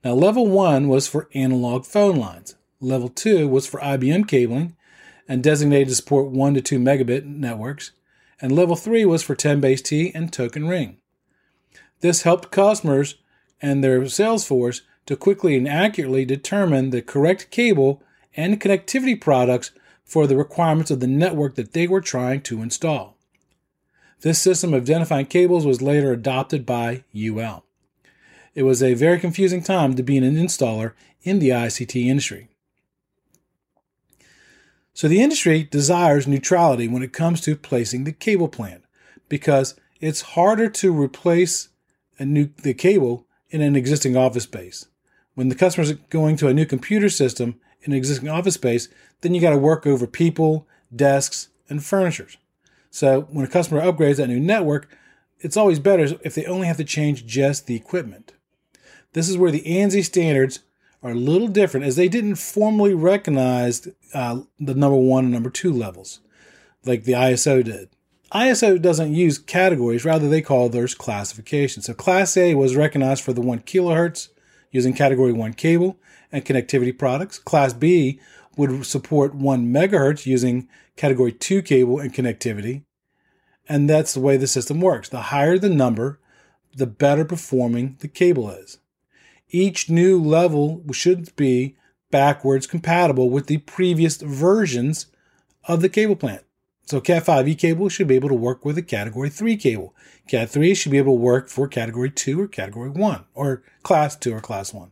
Now, 0.04 0.14
level 0.14 0.48
one 0.48 0.88
was 0.88 1.08
for 1.08 1.30
analog 1.34 1.86
phone 1.86 2.18
lines. 2.18 2.56
Level 2.80 3.10
two 3.10 3.48
was 3.48 3.66
for 3.66 3.80
IBM 3.80 4.28
cabling 4.28 4.75
and 5.28 5.42
designated 5.42 5.90
to 5.90 5.96
support 5.96 6.28
1 6.28 6.54
to 6.56 6.62
2 6.62 6.80
megabit 6.80 7.25
networks 7.25 7.92
and 8.44 8.52
level 8.52 8.75
3 8.75 9.06
was 9.06 9.24
for 9.24 9.36
10 9.36 9.62
base 9.62 9.81
T 9.81 10.12
and 10.14 10.31
token 10.31 10.68
ring. 10.68 10.98
This 12.02 12.24
helped 12.24 12.52
customers 12.52 13.16
and 13.62 13.81
their 13.81 14.06
sales 14.10 14.46
force 14.46 14.81
to 15.06 15.16
quickly 15.16 15.56
and 15.56 15.68
accurately 15.68 16.25
determine 16.25 16.90
the 16.90 17.02
correct 17.02 17.50
cable 17.52 18.04
and 18.36 18.60
connectivity 18.60 19.20
products 19.20 19.72
for 20.04 20.27
the 20.27 20.36
requirements 20.36 20.92
of 20.92 21.00
the 21.00 21.08
network 21.08 21.56
that 21.56 21.72
they 21.72 21.88
were 21.88 22.01
trying 22.01 22.42
to 22.42 22.62
install. 22.62 23.12
This 24.24 24.39
system 24.39 24.74
of 24.74 24.84
identifying 24.84 25.25
cables 25.25 25.65
was 25.65 25.82
later 25.82 26.13
adopted 26.13 26.65
by 26.65 27.03
UL. 27.13 27.65
It 28.56 28.63
was 28.63 28.82
a 28.82 28.94
very 28.94 29.20
confusing 29.20 29.62
time 29.62 29.96
to 29.96 30.03
be 30.03 30.18
an 30.18 30.24
installer 30.24 30.94
in 31.24 31.39
the 31.39 31.50
ICT 31.50 32.06
industry. 32.06 32.48
So 34.94 35.10
the 35.10 35.22
industry 35.22 35.63
desires 35.63 36.25
neutrality 36.25 36.88
when 36.88 37.03
it 37.03 37.12
comes 37.12 37.42
to 37.42 37.58
placing 37.58 38.06
the 38.06 38.13
cable 38.13 38.48
plant 38.48 38.86
because 39.27 39.75
it's 40.00 40.22
harder 40.22 40.70
to 40.70 40.98
replace 40.98 41.68
a 42.18 42.24
new, 42.24 42.50
the 42.62 42.74
cable 42.74 43.27
in 43.50 43.60
an 43.62 43.75
existing 43.75 44.15
office 44.15 44.44
space. 44.44 44.88
When 45.34 45.50
the 45.50 45.56
customer 45.56 45.84
is 45.84 45.94
going 46.10 46.38
to 46.38 46.48
a 46.48 46.53
new 46.53 46.65
computer 46.65 47.10
system 47.10 47.60
in 47.82 47.92
an 47.92 47.98
existing 47.98 48.30
office 48.30 48.53
space, 48.53 48.88
then 49.20 49.34
you 49.34 49.42
got 49.42 49.50
to 49.50 49.58
work 49.58 49.86
over 49.86 50.08
people, 50.08 50.65
desks, 50.96 51.50
and 51.68 51.84
furniture. 51.84 52.30
So 52.93 53.21
when 53.31 53.43
a 53.43 53.50
customer 53.50 53.81
upgrades 53.81 54.17
that 54.17 54.29
new 54.29 54.39
network, 54.39 54.88
it's 55.39 55.57
always 55.57 55.79
better 55.79 56.15
if 56.23 56.35
they 56.35 56.45
only 56.45 56.67
have 56.67 56.77
to 56.77 56.83
change 56.83 57.25
just 57.25 57.65
the 57.65 57.75
equipment. 57.75 58.33
This 59.13 59.27
is 59.27 59.35
where 59.35 59.50
the 59.50 59.63
ANSI 59.63 60.05
standards 60.05 60.59
are 61.01 61.09
a 61.09 61.15
little 61.15 61.47
different 61.47 61.88
as 61.88 61.95
they 61.95 62.07
didn't 62.07 62.35
formally 62.35 62.93
recognize 62.93 63.88
uh, 64.13 64.41
the 64.59 64.75
number 64.75 64.95
one 64.95 65.23
and 65.23 65.33
number 65.33 65.50
two 65.50 65.73
levels 65.73 66.19
like 66.85 67.05
the 67.05 67.13
ISO 67.13 67.63
did. 67.63 67.89
ISO 68.31 68.79
doesn't 68.79 69.15
use 69.15 69.39
categories, 69.39 70.05
rather, 70.05 70.29
they 70.29 70.41
call 70.43 70.69
theirs 70.69 70.93
classifications. 70.93 71.88
So, 71.88 71.95
Class 71.95 72.38
A 72.38 72.53
was 72.53 72.75
recognized 72.75 73.23
for 73.23 73.33
the 73.33 73.41
1 73.41 73.62
kilohertz 73.62 74.29
using 74.69 74.93
Category 74.93 75.33
1 75.33 75.53
cable 75.53 75.97
and 76.31 76.45
connectivity 76.45 76.95
products. 76.95 77.39
Class 77.39 77.73
B 77.73 78.19
would 78.55 78.85
support 78.85 79.33
1 79.33 79.65
megahertz 79.73 80.27
using 80.27 80.67
Category 80.95 81.31
2 81.31 81.62
cable 81.62 82.00
and 82.00 82.13
connectivity. 82.13 82.83
And 83.67 83.89
that's 83.89 84.13
the 84.13 84.19
way 84.19 84.38
the 84.38 84.47
system 84.47 84.81
works. 84.81 85.09
The 85.09 85.21
higher 85.21 85.57
the 85.57 85.69
number, 85.69 86.19
the 86.75 86.88
better 86.88 87.25
performing 87.25 87.97
the 88.00 88.07
cable 88.07 88.50
is 88.50 88.79
each 89.53 89.89
new 89.89 90.19
level 90.19 90.83
should 90.91 91.33
be 91.35 91.77
backwards 92.12 92.67
compatible 92.67 93.29
with 93.29 93.47
the 93.47 93.59
previous 93.59 94.17
versions 94.17 95.05
of 95.65 95.81
the 95.81 95.89
cable 95.89 96.15
plant. 96.15 96.43
So 96.85 97.00
Cat 97.00 97.23
5e 97.23 97.57
cable 97.57 97.88
should 97.88 98.07
be 98.07 98.15
able 98.15 98.29
to 98.29 98.35
work 98.35 98.65
with 98.65 98.77
a 98.77 98.81
category 98.81 99.29
3 99.29 99.55
cable. 99.55 99.95
Cat 100.27 100.50
3 100.50 100.75
should 100.75 100.91
be 100.91 100.97
able 100.97 101.13
to 101.13 101.21
work 101.21 101.47
for 101.47 101.67
category 101.67 102.09
2 102.09 102.41
or 102.41 102.47
category 102.47 102.89
1 102.89 103.25
or 103.33 103.63
class 103.83 104.15
2 104.17 104.33
or 104.33 104.41
class 104.41 104.73
1. 104.73 104.91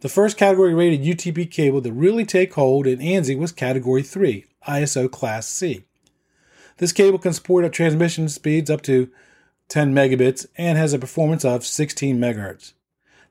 The 0.00 0.08
first 0.08 0.36
category 0.36 0.74
rated 0.74 1.02
UTP 1.02 1.50
cable 1.50 1.80
to 1.80 1.92
really 1.92 2.24
take 2.24 2.52
hold 2.54 2.86
in 2.88 2.98
ANSI 2.98 3.38
was 3.38 3.52
Category 3.52 4.02
3, 4.02 4.44
ISO 4.66 5.10
Class 5.10 5.46
C. 5.48 5.84
This 6.78 6.92
cable 6.92 7.18
can 7.18 7.32
support 7.32 7.64
up 7.64 7.72
transmission 7.72 8.28
speeds 8.28 8.70
up 8.70 8.82
to 8.82 9.10
10 9.68 9.94
megabits 9.94 10.46
and 10.56 10.76
has 10.76 10.92
a 10.92 10.98
performance 10.98 11.44
of 11.44 11.64
16 11.64 12.18
megahertz. 12.18 12.72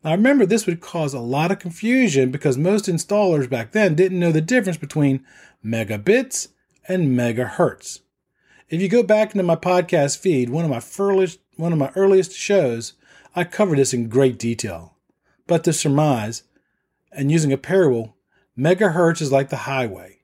Now 0.04 0.12
remember, 0.12 0.46
this 0.46 0.66
would 0.66 0.82
cause 0.82 1.14
a 1.14 1.20
lot 1.20 1.52
of 1.52 1.60
confusion 1.60 2.32
because 2.32 2.58
most 2.58 2.86
installers 2.86 3.50
back 3.50 3.72
then 3.72 3.94
didn't 3.94 4.20
know 4.20 4.32
the 4.32 4.42
difference 4.42 4.78
between 4.78 5.26
megabits 5.64 6.48
and 6.88 7.18
megahertz. 7.18 8.00
If 8.70 8.82
you 8.82 8.90
go 8.90 9.04
back 9.04 9.36
into 9.36 9.44
my 9.44 9.58
podcast 9.58 10.18
feed, 10.18 10.50
one 10.50 10.64
of 10.64 10.72
my 10.72 10.82
earliest, 10.98 11.40
one 11.58 11.74
of 11.74 11.78
my 11.78 11.92
earliest 11.96 12.32
shows, 12.32 12.94
I 13.36 13.44
cover 13.44 13.76
this 13.76 13.94
in 13.94 14.10
great 14.10 14.40
detail. 14.40 14.96
But 15.46 15.64
to 15.66 15.74
surmise, 15.74 16.44
and 17.12 17.32
using 17.32 17.52
a 17.52 17.58
parable, 17.58 18.16
megahertz 18.58 19.22
is 19.22 19.32
like 19.32 19.50
the 19.50 19.58
highway. 19.58 20.21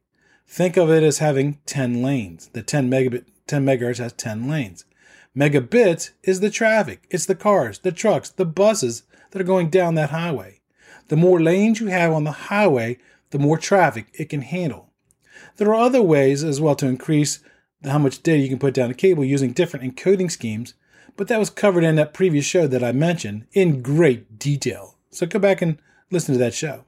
Think 0.47 0.77
of 0.77 0.89
it 0.89 1.03
as 1.03 1.17
having 1.17 1.59
10 1.65 2.01
lanes. 2.01 2.47
The 2.53 2.63
10 2.63 2.89
megabit 2.89 3.25
10 3.47 3.65
megahertz 3.65 3.97
has 3.97 4.13
10 4.13 4.49
lanes. 4.49 4.85
Megabits 5.35 6.11
is 6.23 6.39
the 6.39 6.49
traffic. 6.49 7.05
It's 7.09 7.25
the 7.25 7.35
cars, 7.35 7.79
the 7.79 7.91
trucks, 7.91 8.29
the 8.29 8.45
buses 8.45 9.03
that 9.31 9.41
are 9.41 9.45
going 9.45 9.69
down 9.69 9.95
that 9.95 10.09
highway. 10.09 10.61
The 11.09 11.15
more 11.15 11.39
lanes 11.39 11.79
you 11.79 11.87
have 11.87 12.11
on 12.11 12.23
the 12.23 12.31
highway, 12.31 12.97
the 13.29 13.39
more 13.39 13.57
traffic 13.57 14.07
it 14.13 14.29
can 14.29 14.41
handle. 14.41 14.89
There 15.57 15.69
are 15.69 15.85
other 15.85 16.01
ways 16.01 16.43
as 16.43 16.59
well 16.59 16.75
to 16.75 16.87
increase 16.87 17.39
how 17.83 17.99
much 17.99 18.23
data 18.23 18.39
you 18.39 18.49
can 18.49 18.59
put 18.59 18.73
down 18.73 18.89
a 18.89 18.95
cable 18.95 19.23
using 19.23 19.51
different 19.51 19.95
encoding 19.95 20.31
schemes, 20.31 20.73
but 21.15 21.27
that 21.27 21.39
was 21.39 21.49
covered 21.49 21.83
in 21.83 21.95
that 21.95 22.13
previous 22.13 22.45
show 22.45 22.67
that 22.67 22.83
I 22.83 22.91
mentioned 22.91 23.45
in 23.53 23.81
great 23.81 24.39
detail. 24.39 24.97
So 25.11 25.25
go 25.25 25.39
back 25.39 25.61
and 25.61 25.77
listen 26.09 26.33
to 26.33 26.39
that 26.39 26.53
show. 26.53 26.85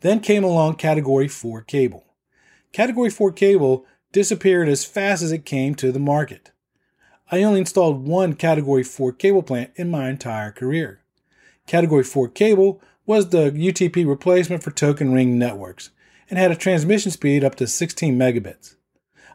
Then 0.00 0.20
came 0.20 0.44
along 0.44 0.76
Category 0.76 1.28
4 1.28 1.62
cable. 1.62 2.04
Category 2.72 3.10
4 3.10 3.32
cable 3.32 3.84
disappeared 4.12 4.68
as 4.68 4.84
fast 4.84 5.22
as 5.22 5.32
it 5.32 5.44
came 5.44 5.74
to 5.74 5.90
the 5.90 5.98
market. 5.98 6.52
I 7.30 7.42
only 7.42 7.60
installed 7.60 8.06
one 8.06 8.34
Category 8.34 8.84
4 8.84 9.12
cable 9.12 9.42
plant 9.42 9.70
in 9.74 9.90
my 9.90 10.08
entire 10.08 10.52
career. 10.52 11.00
Category 11.66 12.04
4 12.04 12.28
cable 12.28 12.80
was 13.06 13.30
the 13.30 13.50
UTP 13.50 14.06
replacement 14.06 14.62
for 14.62 14.70
token 14.70 15.12
ring 15.12 15.36
networks 15.36 15.90
and 16.28 16.38
had 16.38 16.52
a 16.52 16.56
transmission 16.56 17.10
speed 17.10 17.42
up 17.42 17.56
to 17.56 17.66
16 17.66 18.16
megabits. 18.16 18.76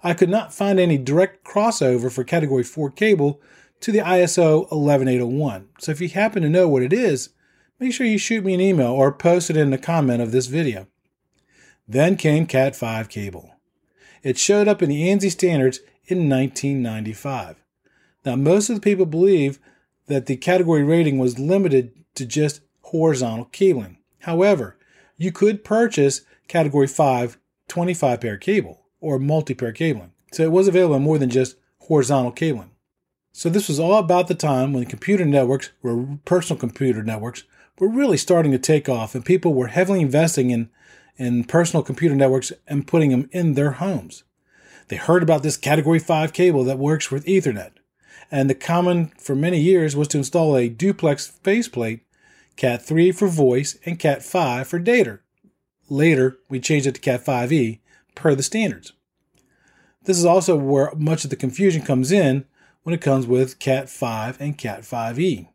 I 0.02 0.14
could 0.14 0.30
not 0.30 0.54
find 0.54 0.80
any 0.80 0.98
direct 0.98 1.44
crossover 1.44 2.10
for 2.10 2.24
Category 2.24 2.64
4 2.64 2.90
cable 2.92 3.42
to 3.82 3.92
the 3.92 4.00
ISO 4.00 4.66
11801. 4.72 5.68
So 5.80 5.92
if 5.92 6.00
you 6.00 6.08
happen 6.08 6.42
to 6.44 6.50
know 6.50 6.70
what 6.70 6.84
it 6.84 6.94
is, 6.94 7.30
make 7.82 7.92
sure 7.92 8.08
you 8.08 8.18
shoot 8.18 8.46
me 8.46 8.54
an 8.54 8.62
email 8.62 8.92
or 8.92 9.12
post 9.12 9.50
it 9.50 9.58
in 9.58 9.72
the 9.72 9.78
comment 9.78 10.22
of 10.22 10.32
this 10.32 10.48
video. 10.48 10.88
Then 11.88 12.18
came 12.18 12.46
Cat 12.48 12.76
5 12.76 13.10
cable. 13.10 13.56
It 14.24 14.38
showed 14.38 14.68
up 14.68 14.82
in 14.82 14.90
the 14.90 15.08
ANSI 15.08 15.32
standards 15.32 15.80
in 16.06 16.30
1995. 16.30 17.64
Now, 18.26 18.36
most 18.36 18.70
of 18.70 18.76
the 18.76 18.82
people 18.82 19.06
believe 19.06 19.60
that 20.08 20.26
the 20.26 20.36
category 20.36 20.84
rating 20.84 21.20
was 21.20 21.40
limited 21.40 21.94
to 22.16 22.26
just 22.26 22.62
horizontal 22.82 23.46
cabling. 23.46 23.98
However, 24.22 24.78
you 25.18 25.32
could 25.32 25.64
purchase 25.64 26.22
category 26.48 26.88
5 26.88 27.38
25 27.68 28.22
pair 28.22 28.38
cable 28.38 28.82
or 29.00 29.18
multi 29.20 29.54
pair 29.54 29.72
cabling. 29.72 30.12
So 30.32 30.44
it 30.44 30.52
was 30.52 30.68
available 30.68 31.00
more 31.00 31.18
than 31.18 31.30
just 31.30 31.56
horizontal 31.80 32.32
cabling. 32.32 32.72
So 33.32 33.50
this 33.50 33.68
was 33.68 33.80
all 33.80 33.98
about 33.98 34.28
the 34.28 34.36
time 34.36 34.74
when 34.74 34.86
computer 34.86 35.26
networks 35.26 35.72
were 35.82 36.18
personal 36.26 36.60
computer 36.60 37.04
networks 37.04 37.44
were 37.80 37.90
really 37.90 38.18
starting 38.18 38.52
to 38.52 38.60
take 38.60 38.88
off 38.88 39.14
and 39.14 39.26
people 39.26 39.54
were 39.54 39.68
heavily 39.68 40.02
investing 40.02 40.52
in 40.52 40.70
in 41.18 41.44
personal 41.44 41.84
computer 41.84 42.16
networks 42.16 42.52
and 42.68 42.88
putting 42.88 43.12
them 43.12 43.30
in 43.32 43.54
their 43.54 43.72
homes. 43.72 44.24
They 44.88 44.98
heard 44.98 45.24
about 45.24 45.44
this 45.44 45.58
Category 45.58 46.00
5 46.00 46.34
cable 46.34 46.64
that 46.66 46.78
works 46.78 47.10
with 47.10 47.26
Ethernet, 47.26 47.72
and 48.32 48.50
the 48.50 48.56
common 48.56 49.12
for 49.18 49.36
many 49.36 49.60
years 49.60 49.96
was 49.96 50.08
to 50.10 50.18
install 50.18 50.56
a 50.56 50.70
duplex 50.70 51.28
faceplate, 51.28 52.02
Cat 52.56 52.86
3 52.86 53.12
for 53.12 53.28
voice 53.28 53.78
and 53.86 54.00
Cat 54.00 54.24
5 54.24 54.68
for 54.68 54.80
data. 54.80 55.20
Later, 55.90 56.40
we 56.50 56.60
changed 56.60 56.88
it 56.88 56.96
to 56.96 57.02
Cat 57.02 57.24
5e 57.24 57.80
per 58.16 58.36
the 58.36 58.44
standards. 58.44 58.94
This 60.04 60.18
is 60.18 60.26
also 60.26 60.56
where 60.56 60.94
much 60.96 61.24
of 61.24 61.30
the 61.30 61.36
confusion 61.36 61.82
comes 61.82 62.12
in 62.12 62.46
when 62.84 62.94
it 62.94 63.02
comes 63.02 63.26
with 63.26 63.60
Cat 63.60 63.90
5 63.90 64.40
and 64.40 64.58
Cat 64.58 64.82
5e. 64.82 65.48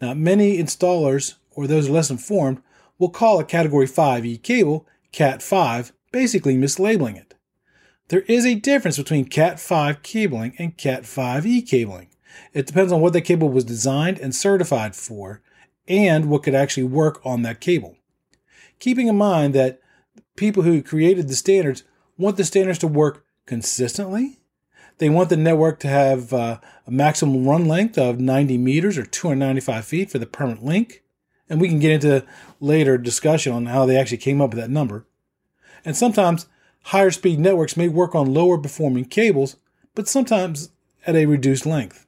Now, 0.00 0.14
many 0.14 0.58
installers 0.58 1.34
or 1.50 1.66
those 1.66 1.88
less 1.88 2.10
informed 2.10 2.62
will 3.00 3.08
call 3.08 3.40
a 3.40 3.44
Category 3.44 3.86
5e 3.86 4.40
cable 4.44 4.86
Cat 5.10 5.42
5, 5.42 5.92
basically 6.12 6.56
mislabeling 6.56 7.16
it. 7.16 7.34
There 8.08 8.20
is 8.22 8.46
a 8.46 8.54
difference 8.54 8.98
between 8.98 9.24
Cat 9.24 9.58
5 9.58 10.04
cabling 10.04 10.54
and 10.58 10.76
Cat 10.76 11.02
5e 11.02 11.66
cabling. 11.66 12.08
It 12.52 12.66
depends 12.66 12.92
on 12.92 13.00
what 13.00 13.12
the 13.12 13.20
cable 13.20 13.48
was 13.48 13.64
designed 13.64 14.18
and 14.18 14.34
certified 14.34 14.94
for 14.94 15.42
and 15.88 16.26
what 16.26 16.44
could 16.44 16.54
actually 16.54 16.84
work 16.84 17.20
on 17.24 17.42
that 17.42 17.60
cable. 17.60 17.96
Keeping 18.78 19.08
in 19.08 19.16
mind 19.16 19.54
that 19.54 19.80
people 20.36 20.62
who 20.62 20.82
created 20.82 21.26
the 21.26 21.34
standards 21.34 21.82
want 22.18 22.36
the 22.36 22.44
standards 22.44 22.78
to 22.80 22.86
work 22.86 23.24
consistently. 23.46 24.38
They 24.98 25.08
want 25.08 25.30
the 25.30 25.36
network 25.36 25.80
to 25.80 25.88
have 25.88 26.32
uh, 26.32 26.60
a 26.86 26.90
maximum 26.90 27.48
run 27.48 27.66
length 27.66 27.96
of 27.96 28.20
90 28.20 28.58
meters 28.58 28.98
or 28.98 29.06
295 29.06 29.84
feet 29.84 30.10
for 30.10 30.18
the 30.18 30.26
permanent 30.26 30.64
link 30.64 31.02
and 31.50 31.60
we 31.60 31.68
can 31.68 31.80
get 31.80 31.90
into 31.90 32.24
later 32.60 32.96
discussion 32.96 33.52
on 33.52 33.66
how 33.66 33.84
they 33.84 33.96
actually 33.96 34.16
came 34.16 34.40
up 34.40 34.50
with 34.50 34.60
that 34.60 34.70
number. 34.70 35.04
And 35.84 35.96
sometimes 35.96 36.46
higher 36.84 37.10
speed 37.10 37.40
networks 37.40 37.76
may 37.76 37.88
work 37.88 38.14
on 38.14 38.32
lower 38.32 38.56
performing 38.56 39.06
cables, 39.06 39.56
but 39.94 40.08
sometimes 40.08 40.70
at 41.06 41.16
a 41.16 41.26
reduced 41.26 41.66
length. 41.66 42.06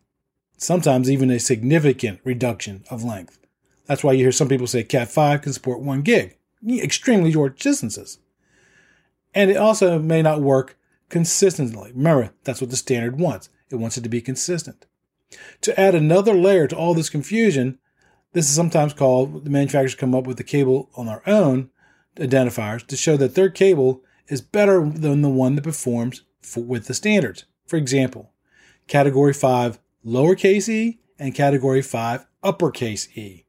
Sometimes 0.56 1.10
even 1.10 1.30
a 1.30 1.40
significant 1.40 2.20
reduction 2.22 2.84
of 2.88 3.02
length. 3.02 3.40
That's 3.86 4.04
why 4.04 4.12
you 4.12 4.20
hear 4.20 4.32
some 4.32 4.48
people 4.48 4.68
say 4.68 4.84
Cat 4.84 5.10
5 5.10 5.42
can 5.42 5.52
support 5.52 5.80
1 5.80 6.02
gig, 6.02 6.36
extremely 6.70 7.32
short 7.32 7.58
distances. 7.58 8.18
And 9.34 9.50
it 9.50 9.56
also 9.56 9.98
may 9.98 10.22
not 10.22 10.40
work 10.40 10.78
consistently. 11.08 11.90
Remember, 11.92 12.32
that's 12.44 12.60
what 12.60 12.70
the 12.70 12.76
standard 12.76 13.18
wants. 13.18 13.48
It 13.70 13.76
wants 13.76 13.98
it 13.98 14.02
to 14.02 14.08
be 14.08 14.20
consistent. 14.20 14.86
To 15.62 15.80
add 15.80 15.94
another 15.94 16.34
layer 16.34 16.68
to 16.68 16.76
all 16.76 16.94
this 16.94 17.10
confusion, 17.10 17.78
this 18.32 18.48
is 18.48 18.54
sometimes 18.54 18.92
called 18.92 19.44
the 19.44 19.50
manufacturers 19.50 19.94
come 19.94 20.14
up 20.14 20.26
with 20.26 20.36
the 20.36 20.44
cable 20.44 20.90
on 20.96 21.06
their 21.06 21.22
own 21.28 21.70
identifiers 22.16 22.86
to 22.86 22.96
show 22.96 23.16
that 23.16 23.34
their 23.34 23.50
cable 23.50 24.02
is 24.28 24.40
better 24.40 24.88
than 24.88 25.22
the 25.22 25.28
one 25.28 25.54
that 25.56 25.64
performs 25.64 26.22
for, 26.40 26.62
with 26.62 26.86
the 26.86 26.94
standards. 26.94 27.44
For 27.66 27.76
example, 27.76 28.32
category 28.86 29.32
5 29.32 29.78
lowercase 30.04 30.68
e 30.68 30.98
and 31.18 31.34
category 31.34 31.82
5 31.82 32.26
uppercase 32.42 33.08
e. 33.16 33.44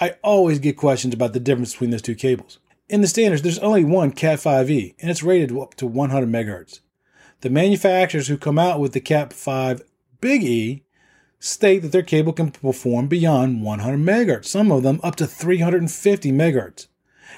I 0.00 0.16
always 0.22 0.58
get 0.58 0.76
questions 0.76 1.14
about 1.14 1.32
the 1.32 1.40
difference 1.40 1.72
between 1.72 1.90
those 1.90 2.02
two 2.02 2.14
cables. 2.14 2.58
In 2.88 3.00
the 3.00 3.08
standards, 3.08 3.42
there's 3.42 3.58
only 3.60 3.84
one 3.84 4.10
Cat 4.10 4.38
5e, 4.40 4.94
and 5.00 5.10
it's 5.10 5.22
rated 5.22 5.56
up 5.56 5.74
to 5.76 5.86
100 5.86 6.28
megahertz. 6.28 6.80
The 7.40 7.50
manufacturers 7.50 8.28
who 8.28 8.36
come 8.36 8.58
out 8.58 8.80
with 8.80 8.92
the 8.92 9.00
Cat 9.00 9.32
5 9.32 9.82
Big 10.20 10.42
E 10.42 10.84
state 11.42 11.80
that 11.80 11.90
their 11.90 12.02
cable 12.02 12.32
can 12.32 12.52
perform 12.52 13.08
beyond 13.08 13.62
100 13.62 13.98
megahertz, 13.98 14.44
some 14.44 14.70
of 14.70 14.84
them 14.84 15.00
up 15.02 15.16
to 15.16 15.26
350 15.26 16.30
megahertz. 16.30 16.86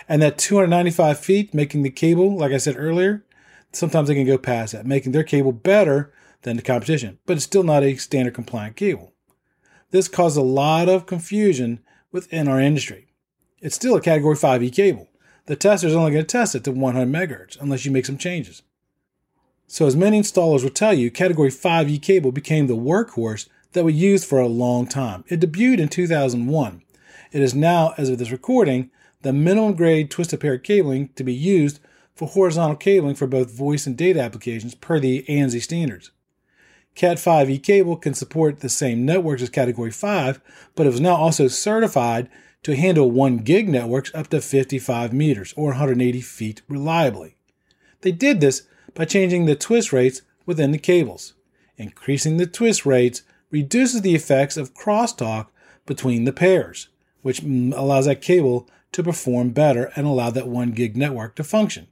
And 0.07 0.21
that 0.21 0.37
295 0.37 1.19
feet, 1.19 1.55
making 1.55 1.83
the 1.83 1.91
cable, 1.91 2.37
like 2.37 2.53
I 2.53 2.59
said 2.59 2.77
earlier, 2.77 3.25
sometimes 3.73 4.09
they 4.09 4.15
can 4.15 4.27
go 4.27 4.37
past 4.37 4.75
that, 4.75 4.85
making 4.85 5.13
their 5.13 5.25
cable 5.25 5.53
better 5.53 6.13
than 6.43 6.57
the 6.57 6.63
competition, 6.63 7.19
but 7.25 7.37
it's 7.37 7.47
still 7.47 7.63
not 7.63 7.83
a 7.83 7.97
standard 7.97 8.35
compliant 8.35 8.77
cable. 8.77 9.15
This 9.91 10.09
caused 10.09 10.37
a 10.37 10.43
lot 10.43 10.91
of 10.91 11.07
confusion 11.07 11.81
within 12.13 12.47
our 12.47 12.61
industry. 12.61 13.07
It's 13.61 13.75
still 13.75 13.97
a 13.97 14.03
Category 14.03 14.37
5e 14.37 14.71
cable. 14.75 15.09
The 15.47 15.57
tester 15.57 15.87
is 15.87 15.95
only 15.95 16.11
going 16.13 16.25
to 16.25 16.29
test 16.29 16.55
it 16.55 16.65
to 16.65 16.73
100 16.73 17.09
megahertz 17.09 17.59
unless 17.59 17.87
you 17.87 17.91
make 17.91 18.05
some 18.05 18.19
changes. 18.19 18.63
So, 19.67 19.87
as 19.87 19.97
many 19.97 20.21
installers 20.21 20.63
will 20.63 20.71
tell 20.71 20.93
you, 20.93 21.11
Category 21.11 21.49
5e 21.49 22.03
cable 22.03 22.33
became 22.33 22.67
the 22.67 22.77
workhorse 22.77 23.49
that 23.75 23.85
we 23.85 23.93
used 23.93 24.27
for 24.27 24.41
a 24.41 24.49
long 24.49 24.87
time. 24.87 25.25
It 25.29 25.41
debuted 25.41 25.79
in 25.79 25.89
2001. 25.89 26.83
It 27.33 27.43
is 27.43 27.55
now, 27.55 27.95
as 27.99 28.09
of 28.09 28.19
this 28.19 28.31
recording, 28.31 28.91
the 29.23 29.33
minimum 29.33 29.75
grade 29.75 30.11
twisted 30.11 30.41
pair 30.41 30.59
cabling 30.59 31.11
to 31.17 31.25
be 31.25 31.35
used 31.35 31.81
for 32.15 32.29
horizontal 32.29 32.77
cabling 32.77 33.17
for 33.17 33.27
both 33.27 33.51
voice 33.51 33.87
and 33.87 33.97
data 33.97 34.21
applications 34.21 34.75
per 34.75 34.99
the 35.01 35.25
ANSI 35.29 35.61
standards. 35.61 36.11
Cat 36.95 37.17
5e 37.17 37.61
cable 37.63 37.97
can 37.97 38.15
support 38.15 38.61
the 38.61 38.69
same 38.69 39.05
networks 39.05 39.43
as 39.43 39.51
Category 39.51 39.91
5, 39.91 40.41
but 40.77 40.87
it 40.87 40.91
was 40.91 41.01
now 41.01 41.17
also 41.17 41.49
certified 41.49 42.29
to 42.63 42.77
handle 42.77 43.11
1 43.11 43.39
gig 43.39 43.69
networks 43.69 44.15
up 44.15 44.29
to 44.29 44.41
55 44.41 45.13
meters 45.13 45.53
or 45.57 45.71
180 45.71 46.21
feet 46.21 46.63
reliably. 46.69 47.37
They 48.03 48.13
did 48.13 48.41
this 48.41 48.63
by 48.95 49.07
changing 49.07 49.47
the 49.47 49.57
twist 49.57 49.93
rates 49.93 50.23
within 50.47 50.71
the 50.71 50.79
cables. 50.79 51.35
Increasing 51.77 52.37
the 52.37 52.47
twist 52.47 52.87
rates 52.87 53.23
reduces 53.55 54.03
the 54.03 54.17
effects 54.17 54.57
of 54.57 54.75
crosstalk 54.75 55.47
between 55.87 56.25
the 56.25 56.33
pairs, 56.33 56.89
which 57.23 57.41
mm, 57.41 57.73
allows 57.77 58.07
that 58.07 58.21
cable 58.21 58.69
to 58.91 59.01
perform 59.01 59.51
better 59.51 59.93
and 59.95 60.09
allow 60.09 60.29
that 60.29 60.49
1 60.49 60.73
gig 60.73 60.97
network 60.97 61.37
to 61.37 61.45
function. 61.45 61.87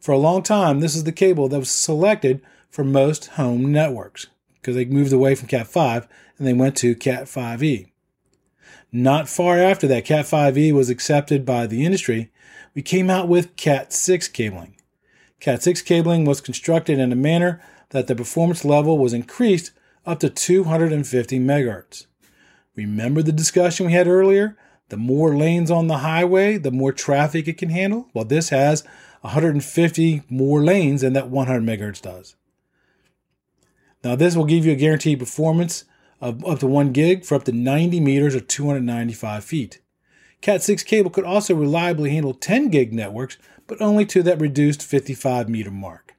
For 0.00 0.10
a 0.10 0.18
long 0.18 0.42
time, 0.42 0.80
this 0.80 0.96
is 0.96 1.04
the 1.04 1.12
cable 1.12 1.48
that 1.48 1.60
was 1.60 1.70
selected 1.70 2.42
for 2.70 2.82
most 2.82 3.26
home 3.26 3.70
networks 3.70 4.26
because 4.54 4.74
they 4.74 4.84
moved 4.84 5.12
away 5.12 5.36
from 5.36 5.46
Cat 5.46 5.68
5 5.68 6.08
and 6.38 6.46
they 6.46 6.52
went 6.52 6.76
to 6.78 6.96
Cat 6.96 7.26
5e. 7.26 7.92
Not 8.90 9.28
far 9.28 9.58
after 9.58 9.86
that 9.86 10.04
Cat 10.04 10.24
5e 10.24 10.72
was 10.72 10.90
accepted 10.90 11.46
by 11.46 11.68
the 11.68 11.84
industry, 11.84 12.32
we 12.74 12.82
came 12.82 13.08
out 13.08 13.28
with 13.28 13.54
Cat 13.54 13.92
6 13.92 14.26
cabling. 14.26 14.74
Cat 15.38 15.62
6 15.62 15.82
cabling 15.82 16.24
was 16.24 16.40
constructed 16.40 16.98
in 16.98 17.12
a 17.12 17.16
manner 17.16 17.62
that 17.90 18.08
the 18.08 18.16
performance 18.16 18.64
level 18.64 18.98
was 18.98 19.12
increased 19.12 19.70
up 20.08 20.20
to 20.20 20.30
250 20.30 21.38
megahertz. 21.38 22.06
Remember 22.74 23.22
the 23.22 23.30
discussion 23.30 23.86
we 23.86 23.92
had 23.92 24.08
earlier? 24.08 24.56
The 24.88 24.96
more 24.96 25.36
lanes 25.36 25.70
on 25.70 25.86
the 25.86 25.98
highway, 25.98 26.56
the 26.56 26.70
more 26.70 26.92
traffic 26.92 27.46
it 27.46 27.58
can 27.58 27.68
handle. 27.68 28.08
Well, 28.14 28.24
this 28.24 28.48
has 28.48 28.84
150 29.20 30.22
more 30.30 30.64
lanes 30.64 31.02
than 31.02 31.12
that 31.12 31.28
100 31.28 31.62
megahertz 31.62 32.00
does. 32.00 32.36
Now, 34.02 34.16
this 34.16 34.34
will 34.34 34.46
give 34.46 34.64
you 34.64 34.72
a 34.72 34.76
guaranteed 34.76 35.18
performance 35.18 35.84
of 36.22 36.42
up 36.46 36.60
to 36.60 36.66
1 36.66 36.92
gig 36.92 37.26
for 37.26 37.34
up 37.34 37.44
to 37.44 37.52
90 37.52 38.00
meters 38.00 38.34
or 38.34 38.40
295 38.40 39.44
feet. 39.44 39.80
Cat 40.40 40.62
6 40.62 40.84
cable 40.84 41.10
could 41.10 41.24
also 41.24 41.54
reliably 41.54 42.10
handle 42.10 42.32
10 42.32 42.68
gig 42.70 42.94
networks, 42.94 43.36
but 43.66 43.82
only 43.82 44.06
to 44.06 44.22
that 44.22 44.40
reduced 44.40 44.82
55 44.82 45.50
meter 45.50 45.70
mark. 45.70 46.14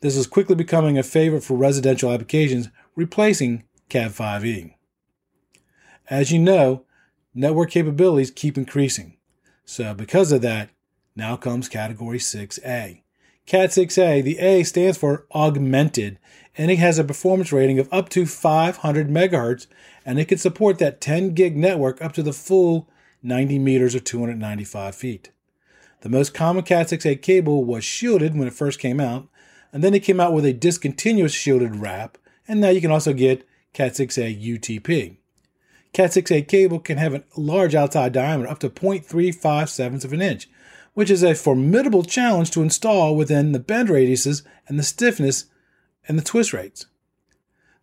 This 0.00 0.16
is 0.16 0.26
quickly 0.26 0.54
becoming 0.54 0.96
a 0.96 1.02
favorite 1.02 1.42
for 1.42 1.56
residential 1.56 2.10
applications, 2.10 2.68
replacing 3.00 3.64
Cat 3.88 4.10
5e. 4.10 4.74
As 6.10 6.30
you 6.30 6.38
know, 6.38 6.84
network 7.34 7.70
capabilities 7.70 8.30
keep 8.30 8.58
increasing. 8.58 9.16
So, 9.64 9.94
because 9.94 10.32
of 10.32 10.42
that, 10.42 10.68
now 11.16 11.36
comes 11.36 11.68
Category 11.68 12.18
6A. 12.18 13.00
Cat 13.46 13.70
6A, 13.70 14.22
the 14.22 14.38
A 14.38 14.62
stands 14.64 14.98
for 14.98 15.26
augmented, 15.34 16.18
and 16.58 16.70
it 16.70 16.78
has 16.78 16.98
a 16.98 17.04
performance 17.04 17.52
rating 17.52 17.78
of 17.78 17.88
up 17.90 18.10
to 18.10 18.26
500 18.26 19.08
megahertz, 19.08 19.66
and 20.04 20.20
it 20.20 20.26
can 20.26 20.38
support 20.38 20.78
that 20.78 21.00
10 21.00 21.32
gig 21.32 21.56
network 21.56 22.02
up 22.02 22.12
to 22.12 22.22
the 22.22 22.34
full 22.34 22.86
90 23.22 23.58
meters 23.58 23.94
or 23.94 24.00
295 24.00 24.94
feet. 24.94 25.30
The 26.02 26.10
most 26.10 26.34
common 26.34 26.64
Cat 26.64 26.88
6A 26.88 27.22
cable 27.22 27.64
was 27.64 27.82
shielded 27.82 28.36
when 28.36 28.46
it 28.46 28.54
first 28.54 28.78
came 28.78 29.00
out, 29.00 29.26
and 29.72 29.82
then 29.82 29.94
it 29.94 30.04
came 30.04 30.20
out 30.20 30.34
with 30.34 30.44
a 30.44 30.52
discontinuous 30.52 31.32
shielded 31.32 31.76
wrap, 31.76 32.18
and 32.50 32.60
now 32.60 32.68
you 32.68 32.80
can 32.80 32.90
also 32.90 33.12
get 33.12 33.46
Cat 33.72 33.92
6A 33.92 34.44
UTP. 34.44 35.18
Cat 35.92 36.10
6A 36.10 36.48
cable 36.48 36.80
can 36.80 36.98
have 36.98 37.14
a 37.14 37.22
large 37.36 37.76
outside 37.76 38.12
diameter 38.12 38.50
up 38.50 38.58
to 38.58 38.68
0.357 38.68 40.04
of 40.04 40.12
an 40.12 40.20
inch, 40.20 40.50
which 40.92 41.12
is 41.12 41.22
a 41.22 41.36
formidable 41.36 42.02
challenge 42.02 42.50
to 42.50 42.62
install 42.62 43.14
within 43.14 43.52
the 43.52 43.60
bend 43.60 43.88
radiuses 43.88 44.42
and 44.66 44.80
the 44.80 44.82
stiffness 44.82 45.44
and 46.08 46.18
the 46.18 46.24
twist 46.24 46.52
rates. 46.52 46.86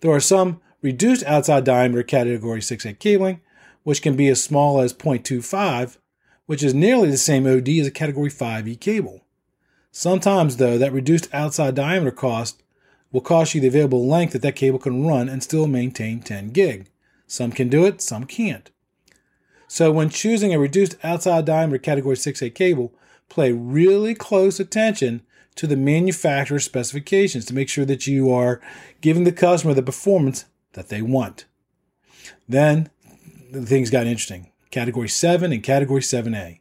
There 0.02 0.12
are 0.12 0.20
some 0.20 0.60
reduced 0.82 1.24
outside 1.24 1.64
diameter 1.64 2.04
Category 2.04 2.60
6A 2.60 3.00
cabling, 3.00 3.40
which 3.84 4.02
can 4.02 4.18
be 4.18 4.28
as 4.28 4.44
small 4.44 4.82
as 4.82 4.94
0.25, 4.94 5.98
which 6.46 6.62
is 6.62 6.74
nearly 6.74 7.10
the 7.10 7.16
same 7.16 7.48
OD 7.48 7.70
as 7.70 7.88
a 7.88 7.92
Category 7.92 8.30
5E 8.30 8.82
cable. 8.82 9.24
Sometimes, 9.94 10.58
though, 10.58 10.78
that 10.78 10.92
reduced 10.92 11.34
outside 11.34 11.74
diameter 11.74 12.12
cost 12.12 12.64
will 13.12 13.22
cost 13.22 13.56
you 13.56 13.62
the 13.62 13.68
available 13.68 14.08
length 14.08 14.34
that 14.34 14.42
that 14.42 14.56
cable 14.56 14.80
can 14.80 15.06
run 15.06 15.30
and 15.30 15.44
still 15.44 15.68
maintain 15.68 16.20
10 16.20 16.50
gig. 16.50 16.90
Some 17.26 17.52
can 17.52 17.70
do 17.70 17.86
it, 17.86 18.02
some 18.02 18.26
can't. 18.26 18.70
So, 19.68 19.92
when 19.92 20.10
choosing 20.10 20.54
a 20.54 20.60
reduced 20.60 20.96
outside 21.04 21.46
diameter 21.46 21.78
Category 21.78 22.16
6A 22.16 22.56
cable, 22.56 22.94
pay 23.30 23.52
really 23.52 24.16
close 24.16 24.60
attention 24.60 25.22
to 25.56 25.68
the 25.68 25.76
manufacturer's 25.76 26.64
specifications 26.64 27.44
to 27.46 27.54
make 27.54 27.68
sure 27.68 27.86
that 27.86 28.08
you 28.08 28.32
are 28.32 28.62
giving 29.02 29.24
the 29.26 29.32
customer 29.32 29.74
the 29.74 29.82
performance 29.82 30.46
that 30.74 30.90
they 30.90 31.02
want. 31.02 31.46
Then 32.48 32.90
things 33.52 33.90
got 33.90 34.08
interesting. 34.08 34.52
Category 34.72 35.10
7 35.10 35.52
and 35.52 35.64
Category 35.64 36.02
7A. 36.02 36.60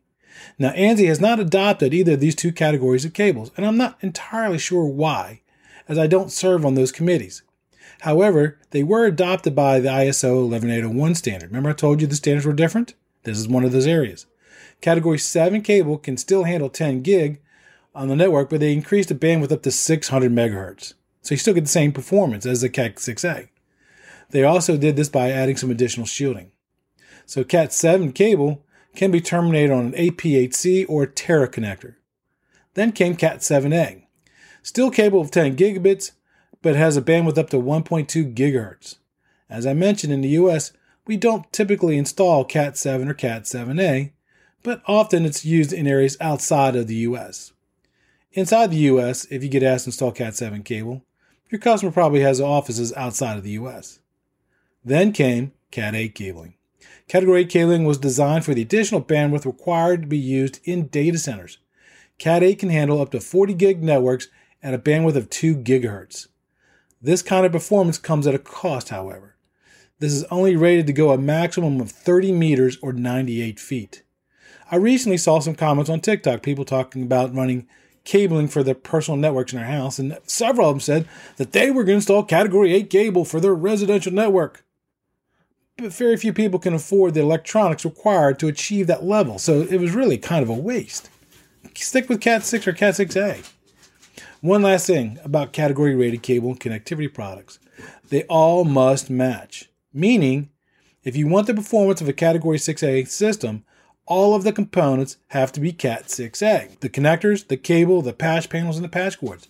Now, 0.59 0.71
ANSI 0.73 1.07
has 1.09 1.21
not 1.21 1.41
adopted 1.41 1.93
either 1.93 2.15
of 2.15 2.21
these 2.21 2.35
two 2.35 2.53
categories 2.53 3.05
of 3.05 3.13
cables, 3.13 3.51
and 3.57 3.67
I'm 3.67 3.77
not 3.77 3.99
entirely 4.01 4.59
sure 4.59 4.87
why, 4.87 5.43
as 5.89 5.99
I 5.99 6.07
don't 6.07 6.33
serve 6.33 6.65
on 6.65 6.75
those 6.75 6.93
committees. 6.93 7.43
However, 8.01 8.59
they 8.71 8.83
were 8.83 9.07
adopted 9.07 9.55
by 9.55 9.81
the 9.81 9.89
ISO 9.89 10.49
11801 10.49 11.15
standard. 11.15 11.51
Remember, 11.51 11.71
I 11.71 11.75
told 11.75 12.01
you 12.01 12.07
the 12.07 12.15
standards 12.15 12.47
were 12.47 12.53
different? 12.53 12.95
This 13.23 13.39
is 13.39 13.49
one 13.49 13.65
of 13.65 13.73
those 13.73 13.87
areas. 13.87 14.27
Category 14.81 15.19
7 15.19 15.63
cable 15.63 15.99
can 15.99 16.17
still 16.17 16.45
handle 16.45 16.69
10 16.69 17.03
gig 17.03 17.41
on 17.95 18.09
the 18.09 18.17
network, 18.17 18.51
but 18.51 18.61
they 18.61 18.73
increased 18.73 19.09
the 19.09 19.15
bandwidth 19.15 19.53
up 19.53 19.63
to 19.63 19.71
600 19.71 20.31
megahertz. 20.31 20.95
So 21.23 21.35
you 21.35 21.39
still 21.39 21.55
get 21.55 21.63
the 21.63 21.69
same 21.69 21.93
performance 21.93 22.47
as 22.47 22.61
the 22.61 22.69
Cat 22.69 22.97
6A. 22.97 23.49
They 24.31 24.45
also 24.45 24.77
did 24.77 24.97
this 24.97 25.09
by 25.09 25.31
adding 25.31 25.57
some 25.57 25.71
additional 25.71 26.07
shielding. 26.07 26.53
So 27.25 27.43
Cat 27.43 27.73
7 27.73 28.13
cable 28.13 28.63
can 28.95 29.11
be 29.11 29.21
terminated 29.21 29.73
on 29.73 29.87
an 29.87 29.93
8P8C 29.93 30.87
or 30.89 31.07
Terra 31.07 31.49
connector. 31.49 31.97
Then 32.75 32.93
came 32.93 33.17
Cat 33.17 33.39
7A. 33.39 34.06
Still 34.67 34.91
capable 34.91 35.21
of 35.21 35.31
10 35.31 35.55
gigabits, 35.55 36.11
but 36.61 36.75
has 36.75 36.97
a 36.97 37.01
bandwidth 37.01 37.39
up 37.39 37.51
to 37.51 37.57
1.2 37.57 38.35
gigahertz. 38.35 38.97
As 39.49 39.65
I 39.65 39.75
mentioned 39.75 40.13
in 40.13 40.23
the 40.23 40.31
US, 40.31 40.73
we 41.07 41.17
don't 41.17 41.51
typically 41.53 41.97
install 41.97 42.45
Cat 42.45 42.77
7 42.77 43.09
or 43.09 43.15
Cat 43.15 43.45
7A, 43.45 44.11
but 44.65 44.83
often 44.89 45.25
it's 45.25 45.45
used 45.45 45.73
in 45.73 45.87
areas 45.87 46.17
outside 46.21 46.75
of 46.75 46.89
the 46.89 46.97
US. 46.97 47.53
Inside 48.33 48.73
the 48.73 48.91
US, 48.91 49.25
if 49.31 49.45
you 49.45 49.49
get 49.49 49.63
asked 49.63 49.85
to 49.85 49.91
install 49.91 50.11
Cat 50.11 50.35
7 50.35 50.65
cable, 50.65 51.05
your 51.49 51.61
customer 51.61 51.93
probably 51.93 52.23
has 52.23 52.41
offices 52.41 52.93
outside 52.95 53.37
of 53.37 53.45
the 53.45 53.53
US. 53.53 54.01
Then 54.85 55.13
came 55.13 55.53
Cat 55.71 55.95
8 55.95 56.13
cabling. 56.13 56.55
Category 57.07 57.43
8 57.43 57.51
cabling 57.51 57.85
was 57.85 57.99
designed 57.99 58.45
for 58.45 58.53
the 58.53 58.63
additional 58.63 59.01
bandwidth 59.01 59.47
required 59.47 60.03
to 60.03 60.09
be 60.09 60.19
used 60.19 60.59
in 60.65 60.89
data 60.89 61.19
centers. 61.19 61.59
Cat 62.19 62.43
8 62.43 62.59
can 62.59 62.71
handle 62.71 63.01
up 63.01 63.13
to 63.13 63.21
40 63.21 63.55
gig 63.55 63.81
networks 63.81 64.27
at 64.63 64.75
a 64.75 64.79
bandwidth 64.79 65.17
of 65.17 65.31
2 65.31 65.57
gigahertz. 65.57 66.29
This 67.01 67.23
kind 67.23 67.47
of 67.47 67.53
performance 67.53 67.99
comes 67.99 68.27
at 68.27 68.35
a 68.35 68.39
cost, 68.39 68.89
however. 68.89 69.37
This 69.99 70.13
is 70.13 70.25
only 70.25 70.57
rated 70.57 70.87
to 70.89 70.93
go 70.93 71.11
a 71.11 71.19
maximum 71.19 71.81
of 71.81 71.91
30 71.91 72.33
meters 72.33 72.77
or 72.83 72.93
98 72.93 73.59
feet. 73.59 74.03
I 74.71 74.77
recently 74.77 75.17
saw 75.17 75.39
some 75.39 75.55
comments 75.55 75.89
on 75.89 76.01
TikTok, 76.01 76.43
people 76.43 76.65
talking 76.65 77.03
about 77.03 77.35
running 77.35 77.67
cabling 78.05 78.49
for 78.49 78.63
their 78.63 78.75
personal 78.75 79.19
networks 79.19 79.53
in 79.53 79.59
their 79.59 79.69
house, 79.69 79.99
and 79.99 80.19
several 80.27 80.69
of 80.69 80.75
them 80.75 80.81
said 80.81 81.09
that 81.37 81.53
they 81.53 81.71
were 81.71 81.85
going 81.85 81.95
to 81.95 81.97
install 81.97 82.23
Category 82.25 82.73
8 82.75 82.91
cable 82.91 83.25
for 83.25 83.41
their 83.41 83.55
residential 83.55 84.13
network. 84.13 84.65
But 85.77 85.93
very 85.93 86.17
few 86.17 86.33
people 86.33 86.59
can 86.59 86.73
afford 86.73 87.15
the 87.15 87.21
electronics 87.21 87.85
required 87.85 88.39
to 88.39 88.49
achieve 88.49 88.87
that 88.87 89.05
level, 89.05 89.39
so 89.39 89.61
it 89.61 89.79
was 89.79 89.93
really 89.93 90.19
kind 90.19 90.43
of 90.43 90.49
a 90.49 90.55
waste. 90.55 91.11
Stick 91.75 92.09
with 92.09 92.21
Cat 92.21 92.45
6 92.45 92.67
or 92.67 92.73
Cat 92.73 92.95
6A. 92.95 93.47
One 94.47 94.63
last 94.63 94.87
thing 94.87 95.19
about 95.25 95.53
category 95.53 95.97
rated 95.97 96.23
cable 96.23 96.51
and 96.51 96.61
connectivity 96.61 97.13
products 97.13 97.59
they 98.11 98.23
all 98.29 98.65
must 98.65 99.11
match, 99.11 99.69
meaning, 99.93 100.51
if 101.03 101.17
you 101.17 101.27
want 101.27 101.49
the 101.49 101.55
performance 101.55 102.01
of 102.01 102.09
a 102.09 102.13
Category 102.13 102.57
6A 102.57 103.09
system, 103.09 103.65
all 104.07 104.37
of 104.37 104.45
the 104.45 104.53
components 104.53 105.17
have 105.31 105.51
to 105.51 105.59
be 105.59 105.73
Cat 105.73 106.05
6A 106.05 106.79
the 106.79 106.89
connectors, 106.89 107.49
the 107.49 107.57
cable, 107.57 108.03
the 108.03 108.13
patch 108.13 108.49
panels, 108.49 108.77
and 108.77 108.85
the 108.85 108.89
patch 108.89 109.19
cords. 109.19 109.49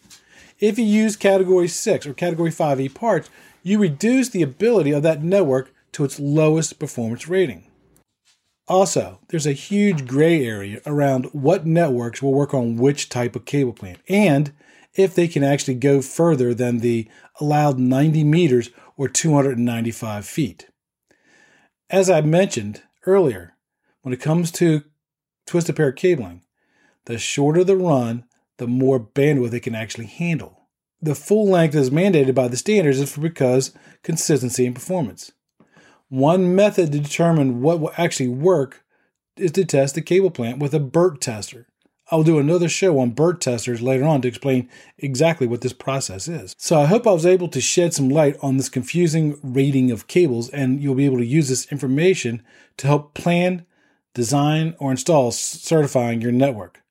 If 0.61 0.79
you 0.79 0.87
use 0.87 1.15
Category 1.15 1.69
6 1.69 2.07
or 2.07 2.15
Category 2.15 2.51
5E 2.51 2.95
parts, 2.95 3.29
you 3.63 3.79
reduce 3.79 4.31
the 4.31 4.41
ability 4.41 4.93
of 4.93 5.03
that 5.03 5.23
network 5.23 5.75
to 5.93 6.05
its 6.05 6.19
lowest 6.19 6.79
performance 6.79 7.29
rating. 7.29 7.65
Also, 8.67 9.21
there's 9.29 9.47
a 9.47 9.53
huge 9.53 10.07
gray 10.07 10.43
area 10.43 10.81
around 10.87 11.27
what 11.35 11.67
networks 11.67 12.23
will 12.23 12.33
work 12.33 12.55
on 12.55 12.79
which 12.79 13.11
type 13.11 13.37
of 13.37 13.45
cable 13.45 13.75
plant 13.75 13.99
and 14.09 14.55
if 14.97 15.15
they 15.15 15.29
can 15.29 15.45
actually 15.45 15.75
go 15.75 16.01
further 16.01 16.55
than 16.55 16.79
the 16.79 17.09
allowed 17.41 17.79
90 17.79 18.25
meters 18.25 18.71
or 18.97 19.09
295 19.09 20.27
feet. 20.27 20.69
As 21.91 22.11
I 22.11 22.21
mentioned 22.21 22.83
earlier, 23.07 23.55
when 24.03 24.13
it 24.13 24.21
comes 24.21 24.51
to 24.53 24.83
twisted 25.47 25.77
pair 25.77 25.93
cabling, 25.93 26.43
the 27.05 27.19
shorter 27.19 27.63
the 27.63 27.77
run, 27.77 28.25
the 28.59 28.67
more 28.67 28.99
bandwidth 28.99 29.53
it 29.53 29.61
can 29.61 29.75
actually 29.75 30.07
handle. 30.07 30.69
The 31.01 31.15
full 31.15 31.47
length 31.47 31.75
is 31.75 31.91
mandated 31.91 32.35
by 32.35 32.49
the 32.49 32.57
standards 32.57 33.01
is 33.01 33.17
because 33.17 33.73
consistency 34.03 34.67
and 34.67 34.75
performance. 34.75 35.33
One 36.09 36.55
method 36.55 36.93
to 36.93 37.01
determine 37.01 37.61
what 37.61 37.81
will 37.81 37.93
actually 37.97 38.29
work 38.29 38.85
is 39.37 39.53
to 39.53 39.65
test 39.65 39.95
the 39.95 40.03
cable 40.03 40.31
plant 40.31 40.59
with 40.59 40.73
a 40.73 40.81
BERT 40.81 41.21
tester. 41.21 41.69
I'll 42.11 42.23
do 42.23 42.39
another 42.39 42.69
show 42.69 42.99
on 43.01 43.11
BERT 43.11 43.41
testers 43.41 43.83
later 43.83 44.05
on 44.05 44.23
to 44.23 44.29
explain 44.29 44.69
exactly 44.99 45.47
what 45.47 45.63
this 45.63 45.73
process 45.73 46.29
is. 46.29 46.55
So 46.57 46.81
I 46.81 46.87
hope 46.87 47.07
I 47.07 47.13
was 47.13 47.27
able 47.27 47.49
to 47.49 47.61
shed 47.61 47.95
some 47.95 48.09
light 48.09 48.37
on 48.41 48.57
this 48.57 48.69
confusing 48.69 49.39
rating 49.43 49.91
of 49.91 50.07
cables 50.07 50.49
and 50.51 50.81
you'll 50.81 50.95
be 50.95 51.07
able 51.07 51.19
to 51.19 51.27
use 51.27 51.49
this 51.49 51.71
information 51.73 52.43
to 52.77 52.87
help 52.87 53.15
plan 53.15 53.67
design, 54.17 54.75
or 54.79 54.91
install 54.91 55.31
certifying 55.31 56.23
your 56.23 56.33
network. 56.33 56.83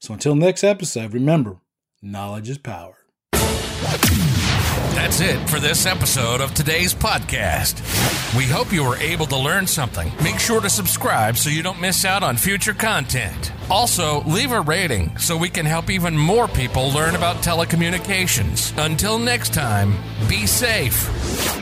So 0.00 0.12
until 0.12 0.34
next 0.34 0.64
episode, 0.64 1.14
remember 1.14 1.58
knowledge 2.02 2.50
is 2.50 2.58
power. 2.58 3.01
That's 4.94 5.20
it 5.20 5.48
for 5.48 5.58
this 5.58 5.86
episode 5.86 6.40
of 6.40 6.52
today's 6.54 6.94
podcast. 6.94 7.80
We 8.36 8.44
hope 8.44 8.72
you 8.72 8.84
were 8.84 8.96
able 8.96 9.26
to 9.26 9.36
learn 9.38 9.66
something. 9.66 10.12
Make 10.22 10.38
sure 10.38 10.60
to 10.60 10.68
subscribe 10.70 11.36
so 11.36 11.50
you 11.50 11.62
don't 11.62 11.80
miss 11.80 12.04
out 12.04 12.22
on 12.22 12.36
future 12.36 12.74
content. 12.74 13.52
Also, 13.70 14.22
leave 14.24 14.52
a 14.52 14.60
rating 14.60 15.16
so 15.16 15.36
we 15.36 15.48
can 15.48 15.64
help 15.66 15.90
even 15.90 16.16
more 16.16 16.46
people 16.46 16.90
learn 16.90 17.14
about 17.14 17.36
telecommunications. 17.36 18.76
Until 18.82 19.18
next 19.18 19.54
time, 19.54 19.94
be 20.28 20.46
safe. 20.46 21.61